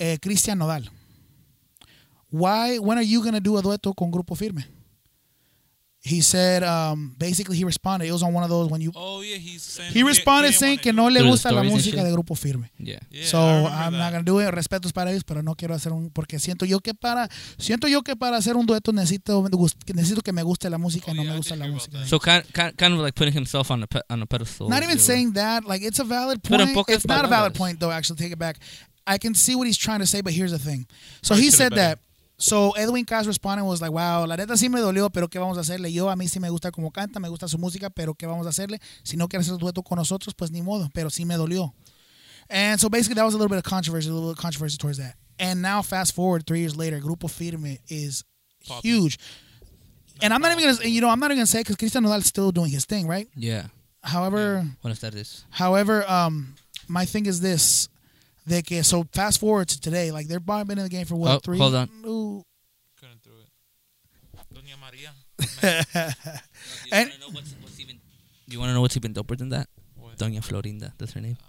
[0.00, 0.88] uh, Cristian Nodal,
[2.30, 2.78] why?
[2.78, 4.64] When are you gonna do a dueto con Grupo Firme?
[6.04, 8.08] He said, um, basically, he responded.
[8.08, 8.90] It was on one of those when you.
[8.96, 9.92] Oh yeah, he's saying.
[9.92, 12.04] He responded didn't saying que no le gusta la música shit.
[12.04, 12.72] de Grupo Firme.
[12.76, 12.98] Yeah.
[13.08, 13.98] Yeah, so I remember I'm that.
[13.98, 14.50] not gonna do it.
[14.52, 18.02] Respetos para ellos, pero no quiero hacer un porque siento yo que para siento yo
[18.02, 19.44] que para hacer un dueto necesito
[19.86, 21.60] que necesito que me guste la música y Oh, no yeah, me I gusta did
[21.60, 22.06] la hear música.
[22.06, 24.68] So kind, kind kind of like putting himself on a pe- on a pedestal.
[24.68, 25.00] Not even you know.
[25.02, 25.64] saying that.
[25.64, 26.74] Like it's a valid point.
[26.74, 27.92] pocas It's not a valid point though.
[27.92, 28.58] Actually, take it back.
[29.06, 30.86] I can see what he's trying to say, but here's the thing.
[31.22, 31.80] So Probably he should've said better.
[31.94, 31.98] that.
[32.42, 35.58] So Eduin Caz responded was like, wow, la neta sí me dolió, pero ¿qué vamos
[35.58, 35.92] a hacerle?
[35.92, 38.46] Yo a mí sí me gusta como canta, me gusta su música, pero ¿qué vamos
[38.46, 38.80] a hacerle?
[39.04, 41.72] Si no quiere hacer dueto con nosotros, pues ni modo, pero sí me dolió.
[42.50, 44.76] And so basically that was a little bit of controversy, a little bit of controversy
[44.76, 45.14] towards that.
[45.38, 48.24] And now fast forward three years later, Grupo Firme is
[48.66, 48.90] Popping.
[48.90, 49.18] huge.
[50.20, 52.18] And I'm not even gonna, you know, I'm not even gonna say because Cristian Nodal
[52.18, 53.28] is still doing his thing, right?
[53.36, 53.66] Yeah.
[54.02, 55.44] However, Buenas tardes.
[55.50, 56.56] However, um,
[56.88, 57.88] my thing is this:
[58.46, 60.10] they can so fast forward to today.
[60.10, 61.58] Like they've probably been in the game for what Oh, three?
[61.58, 61.88] hold on.
[62.06, 62.44] Ooh.
[62.98, 63.48] Couldn't throw it.
[64.54, 65.10] Doña Maria.
[66.92, 69.68] And- Do you want to know what's even doper than that?
[69.96, 70.16] What?
[70.18, 70.92] Doña Florinda.
[70.98, 71.36] That's her name.
[71.40, 71.48] Ah.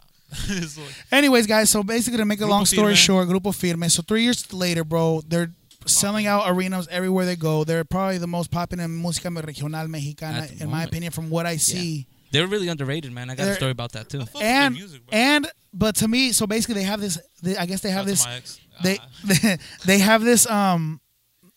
[1.12, 1.70] Anyways, guys.
[1.70, 2.96] So basically, to make a Grupo long story Firme.
[2.96, 3.90] short, Grupo Firme.
[3.90, 5.52] So three years later, bro, they're
[5.86, 7.64] selling out arenas everywhere they go.
[7.64, 11.30] They're probably the most popular in música regional mexicana, At the in my opinion, from
[11.30, 12.08] what I see.
[12.34, 13.30] They're really underrated, man.
[13.30, 14.20] I got a They're- story about that too.
[14.22, 15.18] I fuck with their and music, bro.
[15.18, 17.18] and but to me, so basically they have this.
[17.42, 18.60] They, I guess they have Shout out to this.
[18.84, 19.30] my ex.
[19.30, 19.58] They Ah.
[19.86, 21.00] they have this um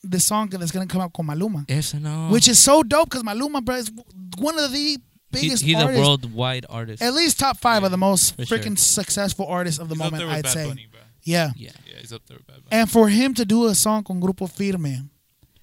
[0.03, 2.29] this song that's gonna come out called Maluma, Esa no.
[2.29, 3.91] which is so dope because Maluma, bro, is
[4.39, 4.99] one of the He-
[5.33, 7.03] biggest he's a worldwide artist.
[7.03, 8.59] at least top five of the most For sure.
[8.59, 10.21] freaking successful artists of the He's up moment.
[10.21, 11.01] there with I'd Bad say, Bunny, bro.
[11.25, 11.51] yeah.
[11.57, 12.81] Yeah, Yeah, he's up there with Bad Bunny.
[12.81, 15.11] And for him to do a song con Grupo Firme,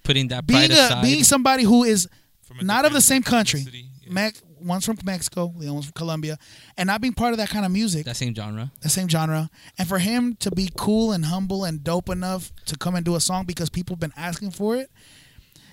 [0.04, 1.02] putting that pride being a, aside.
[1.02, 2.08] being somebody who is
[2.42, 4.12] From a not of the different same country, ethnicity, yeah.
[4.14, 6.38] Mex, one's from Mexico, the other one's from Colombia,
[6.78, 8.72] and not being part of that kind of music, that same genre.
[8.82, 12.78] the same genre, and for him to be cool and humble and dope enough to
[12.78, 14.90] come and do a song because people have been asking for it,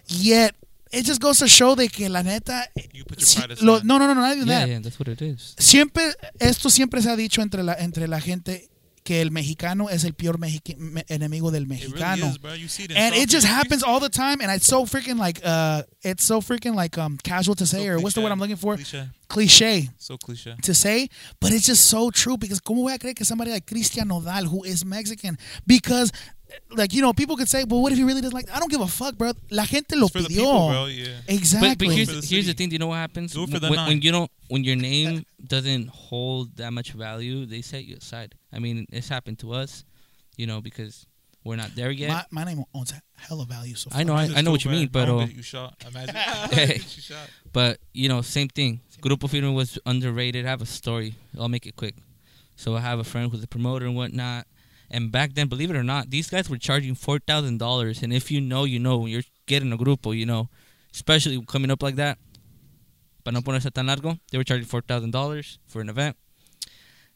[0.06, 0.54] yet
[0.92, 3.74] it just goes to show de que la neta, You put your si- pride lo-
[3.76, 3.86] aside.
[3.86, 4.68] no, no, no, not even Yeah, that.
[4.68, 5.54] yeah, that's what it is.
[5.58, 8.68] Siempre, esto siempre se ha dicho entre la, entre la gente
[9.04, 12.26] que el mexicano es el peor mexica- me- enemigo del It really mexicano.
[12.30, 12.52] is, bro.
[12.54, 15.40] You see it and it just happens all the time and it's so freaking like
[15.44, 18.38] uh it's so freaking like um casual to say So or what's the word i'm
[18.38, 19.08] looking for Cliche.
[19.28, 20.54] cliche So cliche.
[20.62, 21.08] to say
[21.40, 24.44] but it's just so true because como voy a creer que somebody like cristian nodal
[24.46, 26.12] who is mexican because
[26.76, 28.70] like you know people could say well what if he really doesn't like i don't
[28.70, 30.86] give a fuck bro la gente lo It's for pidió people, bro.
[30.86, 31.06] Yeah.
[31.28, 32.68] exactly But, but here's, the here's the thing.
[32.68, 34.76] Do you know what happens Do it for the when, when you don't when your
[34.76, 37.46] name doesn't hold that much value?
[37.46, 38.34] They set you aside.
[38.52, 39.84] I mean, it's happened to us,
[40.36, 41.06] you know, because
[41.44, 42.10] we're not there yet.
[42.10, 44.00] my, my name owns hella value so far.
[44.00, 45.74] I know, I, I know too what you mean, but uh, you shot.
[45.86, 46.14] Imagine.
[46.50, 46.74] Hey.
[46.74, 47.30] You shot.
[47.52, 48.80] but you know, same thing.
[49.00, 50.44] Grupo Firme was underrated.
[50.44, 51.14] I have a story.
[51.38, 51.94] I'll make it quick.
[52.56, 54.46] So I have a friend who's a promoter and whatnot.
[54.90, 58.02] And back then, believe it or not, these guys were charging four thousand dollars.
[58.02, 58.98] And if you know, you know.
[58.98, 60.50] When you're getting a grupo, you know,
[60.92, 62.18] especially coming up like that.
[63.24, 66.16] Para no ponerse tan largo, they were charging four thousand dollars for an event.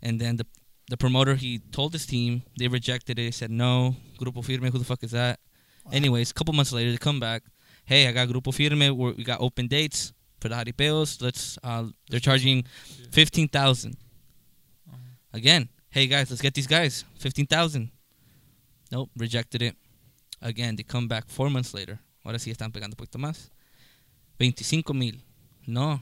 [0.00, 0.46] And then the
[0.88, 3.34] the promoter he told his team they rejected it.
[3.34, 4.70] Said no, Grupo Firme.
[4.70, 5.40] Who the fuck is that?
[5.92, 7.42] Anyways, a couple months later, they come back.
[7.84, 8.96] Hey, I got Grupo Firme.
[8.96, 11.20] We're, we got open dates for the Jaripeos.
[11.22, 11.58] Let's.
[11.62, 12.64] Uh, they're charging
[13.10, 13.96] fifteen thousand.
[14.88, 14.98] Uh-huh.
[15.32, 17.90] Again, hey guys, let's get these guys fifteen thousand.
[18.90, 19.76] Nope, rejected it.
[20.40, 21.98] Again, they come back four months later.
[22.24, 23.50] Ahora sí están pegando un poquito más.
[24.38, 25.22] 25 mil.
[25.66, 26.00] No.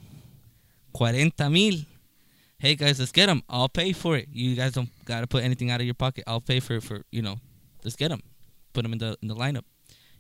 [0.93, 1.87] 40 mil.
[2.63, 3.43] Hey guys, let's get them.
[3.49, 4.29] I'll pay for it.
[4.33, 6.23] You guys don't gotta put anything out of your pocket.
[6.29, 7.41] I'll pay for it for you know.
[7.83, 8.23] Let's get them.
[8.73, 9.65] Put them in the in the lineup.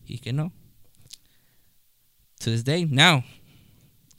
[0.03, 0.51] He can know.
[2.41, 3.23] To this day, now,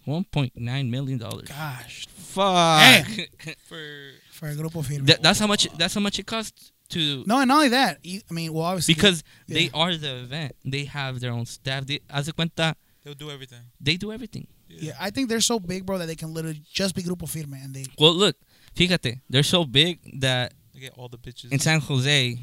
[0.07, 1.49] 1.9 million dollars.
[1.49, 3.07] gosh Fuck.
[3.67, 5.67] For for a grupo firme That, that's how much.
[5.77, 7.25] That's how much it costs to.
[7.27, 9.55] no and not only that you, i mean well obviously because yeah.
[9.55, 10.55] they are the event.
[10.63, 11.85] They have their own staff.
[11.85, 13.63] They, haz de cuenta, they'll do everything.
[13.81, 14.47] they do everything.
[14.79, 17.53] Yeah i think they're so big bro that they can literally just be grupo firme
[17.63, 18.35] and they Well, look,
[18.75, 21.51] fíjate, they're so big that They get all the bitches.
[21.51, 22.39] in San Jose,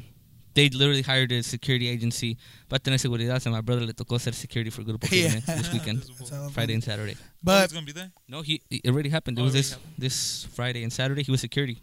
[0.53, 2.37] they literally hired a security agency.
[2.69, 5.29] Para tener seguridad, so my brother le tocó ser security for Grupo Yeah.
[5.41, 7.15] Firme this weekend, This is- So, Friday and Saturday.
[7.19, 8.11] Oh, but he's gonna be there.
[8.27, 9.37] No, he it already happened.
[9.37, 11.23] It Oh, was this already this Friday and Saturday.
[11.23, 11.77] He was security.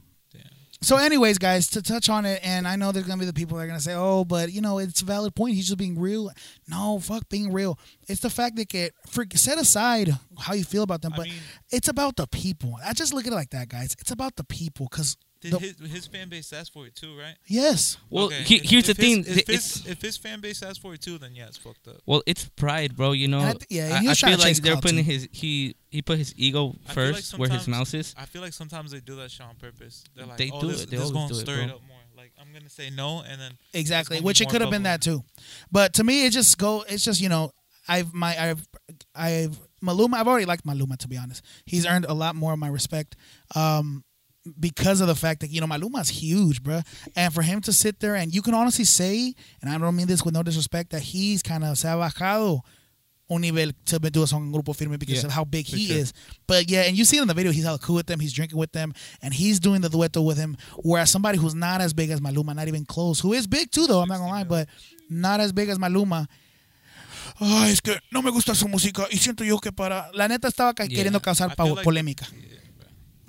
[0.81, 3.57] So, anyways, guys, to touch on it, and I know there's gonna be the people
[3.57, 5.55] that are gonna say, "Oh, but you know, it's a valid point.
[5.57, 6.31] He's just being real."
[6.69, 7.79] No, fuck being real.
[8.07, 11.27] It's the fact that get for, set aside how you feel about them, I but
[11.27, 11.35] mean,
[11.71, 12.79] it's about the people.
[12.85, 13.97] I just look at it like that, guys.
[13.99, 17.17] It's about the people, because did the- his, his fan base asked for it too,
[17.17, 17.37] right?
[17.47, 19.37] yes, Well, Okay, he- if- here's if the his- thing.
[19.39, 21.87] If his, it's- if his fan base asked for it too, then yeah, it's fucked
[21.89, 21.97] up.
[22.07, 23.13] Well, it's pride, bro.
[23.13, 25.03] You know, I th- yeah, and I, he I feel to like they're putting too.
[25.13, 28.15] his he he put his ego I feel like first where his sometimes- mouth is.
[28.19, 30.05] I feel like sometimes they do that shit on purpose.
[30.15, 30.91] They're like, They oh, do this, it.
[30.91, 31.77] They this always gonna do it, stir it bro.
[31.77, 31.97] up more.
[32.17, 34.21] Like I'm gonna say no, and then exactly.
[34.21, 35.23] Which it could have been that too.
[35.71, 36.85] But to me, it just go.
[36.89, 37.53] It's just you know,
[37.87, 38.67] I've my I've
[39.15, 40.15] I've Maluma.
[40.15, 41.45] I've already liked Maluma to be honest.
[41.65, 43.15] He's earned a lot more of my respect.
[43.55, 44.03] Um,
[44.59, 46.85] because of the fact that you know Maluma's huge, bruh.
[47.17, 50.07] and for him to sit there and you can honestly say, and I don't mean
[50.07, 52.61] this with no disrespect, that he's kind of se ha bajado
[53.31, 55.87] un nivel to do a song en Grupo Firme because Yeah, of how big he
[55.89, 55.97] sure.
[55.99, 56.13] is.
[56.47, 58.33] But yeah, and you see it in the video, he's hella cool with them, he's
[58.33, 60.57] drinking with them, and he's doing the dueto with him.
[60.79, 63.87] Whereas somebody who's not as big as Maluma, not even close, who is big too
[63.87, 64.69] though, I'm not gonna lie, but
[65.11, 66.27] not as big as Maluma.
[67.41, 70.49] Ay, es que no me gusta su música y siento yo que para la neta
[70.49, 70.97] estaba ca- Yeah.
[70.97, 72.27] queriendo causar I pa- like- polémica.
[72.33, 72.68] Yeah, bro.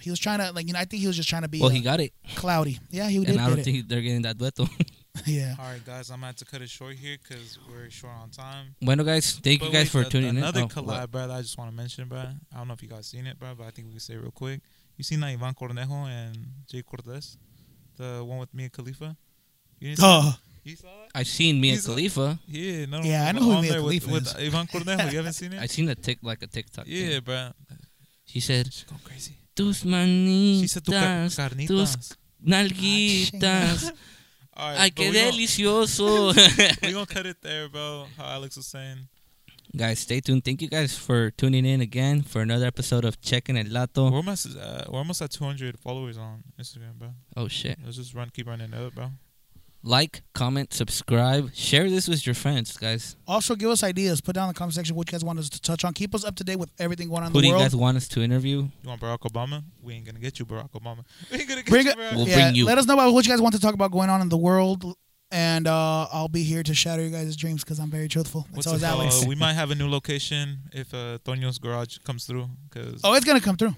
[0.01, 1.59] He was trying to like you know I think he was just trying to be
[1.59, 2.79] Well, uh, he got it, cloudy.
[2.89, 3.71] Yeah, he did and I don't get it.
[3.71, 4.69] think they're getting that dueto.
[5.25, 5.55] Yeah.
[5.59, 8.29] All right, guys, I'm gonna have to cut it short here because we're short on
[8.29, 8.75] time.
[8.81, 10.37] bueno, guys, thank you guys wait, for a- tuning in.
[10.37, 11.11] Another Oh, collab, what?
[11.11, 11.27] bro.
[11.27, 12.19] That I just want to mention, bro.
[12.19, 14.13] I don't know if you guys seen it, bro, but I think we can say
[14.13, 14.61] it real quick.
[14.95, 16.37] You seen that Ivan Cornejo and
[16.71, 17.37] Jay Cortez,
[17.97, 19.17] the one with Mia Khalifa?
[19.79, 20.39] You didn't see Oh, that?
[20.69, 21.09] You saw that?
[21.15, 22.39] I seen Mia He's a- Khalifa.
[22.47, 24.35] Yeah, no, Yeah, I know who Mia there with, Khalifa with is.
[24.35, 25.11] Ivan Cornejo.
[25.11, 25.59] You haven't seen it?
[25.59, 25.71] I it?
[25.71, 26.85] seen a tick like a TikTok.
[26.85, 26.93] thing.
[27.11, 27.49] Yeah, bro.
[28.25, 29.35] She said, She's going crazy.
[29.59, 31.27] "Tus She said tu car-
[31.67, 33.91] tus nalguitas,
[34.55, 36.33] All right, ay qué we delicioso."
[36.81, 38.07] we gonna cut it there, bro.
[38.17, 39.07] How Alex was saying.
[39.75, 40.43] Guys, stay tuned.
[40.43, 44.09] Thank you guys for tuning in again for another episode of Checking El Dato.
[44.09, 47.09] We're almost uh, we're almost at 200 followers on Instagram, bro.
[47.37, 47.77] Oh shit.
[47.83, 49.11] Let's just run, keep running it up, bro.
[49.81, 53.15] Like, comment, subscribe, share this with your friends, guys.
[53.25, 54.19] Also, give us ideas.
[54.19, 55.93] Put down in the comment section what you guys want us to touch on.
[55.93, 57.73] Keep us up to date with everything going on in Who the do you guys
[57.75, 58.57] want us to interview?
[58.83, 59.63] You want Barack Obama?
[59.81, 61.05] We ain't gonna get you, Barack Obama.
[61.31, 62.15] We ain't gonna get Bring you, it- Barack.
[62.15, 62.65] We'll yeah, bring you.
[62.65, 64.37] Let us know about what you guys want to talk about going on in the
[64.37, 64.83] world,
[65.31, 68.41] and uh, I'll be here to shatter your guys' dreams because I'm very truthful.
[68.51, 69.01] That's What's always it called?
[69.01, 69.25] Alex.
[69.25, 73.25] we might have a new location if uh, Tonio's garage comes through, cause Oh, it's
[73.25, 73.75] gonna come through.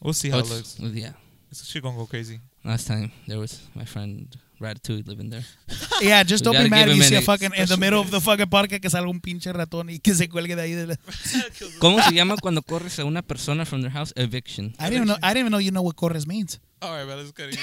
[0.00, 0.78] we'll see how Oh, it looks.
[0.80, 1.10] yeah.
[1.50, 2.40] It's shit gonna go crazy.
[2.64, 5.44] Last time there was my friend Ratatouille living there.
[6.00, 8.20] Yeah, just don't be mad if you see a fucking in the middle of the
[8.20, 10.74] fucking parque que salga un pinche ratón y que se cuelgue de ahí.
[10.74, 10.96] De la...
[11.78, 14.12] ¿Cómo se llama cuando corres a una persona from their house?
[14.16, 14.74] Eviction.
[14.80, 15.16] I didn't know.
[15.22, 16.58] I didn't even know you know what corres means.
[16.82, 17.58] All right, man, let's cut it.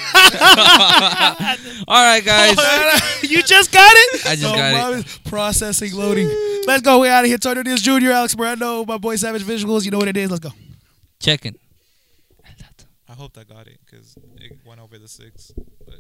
[1.88, 2.56] All right, guys.
[3.24, 4.26] you just got it.
[4.26, 5.00] I just oh, got it.
[5.00, 5.20] it.
[5.26, 6.30] Processing, loading.
[6.66, 7.00] Let's go.
[7.00, 7.38] We out of here.
[7.38, 9.84] Tony Diaz Jr., Alex Moreno, my boy Savage Visuals.
[9.84, 10.32] You know what it is.
[10.32, 10.54] Let's go.
[11.20, 11.56] Checking.
[13.10, 15.52] I hope I got it because it went over the six,
[15.86, 15.95] but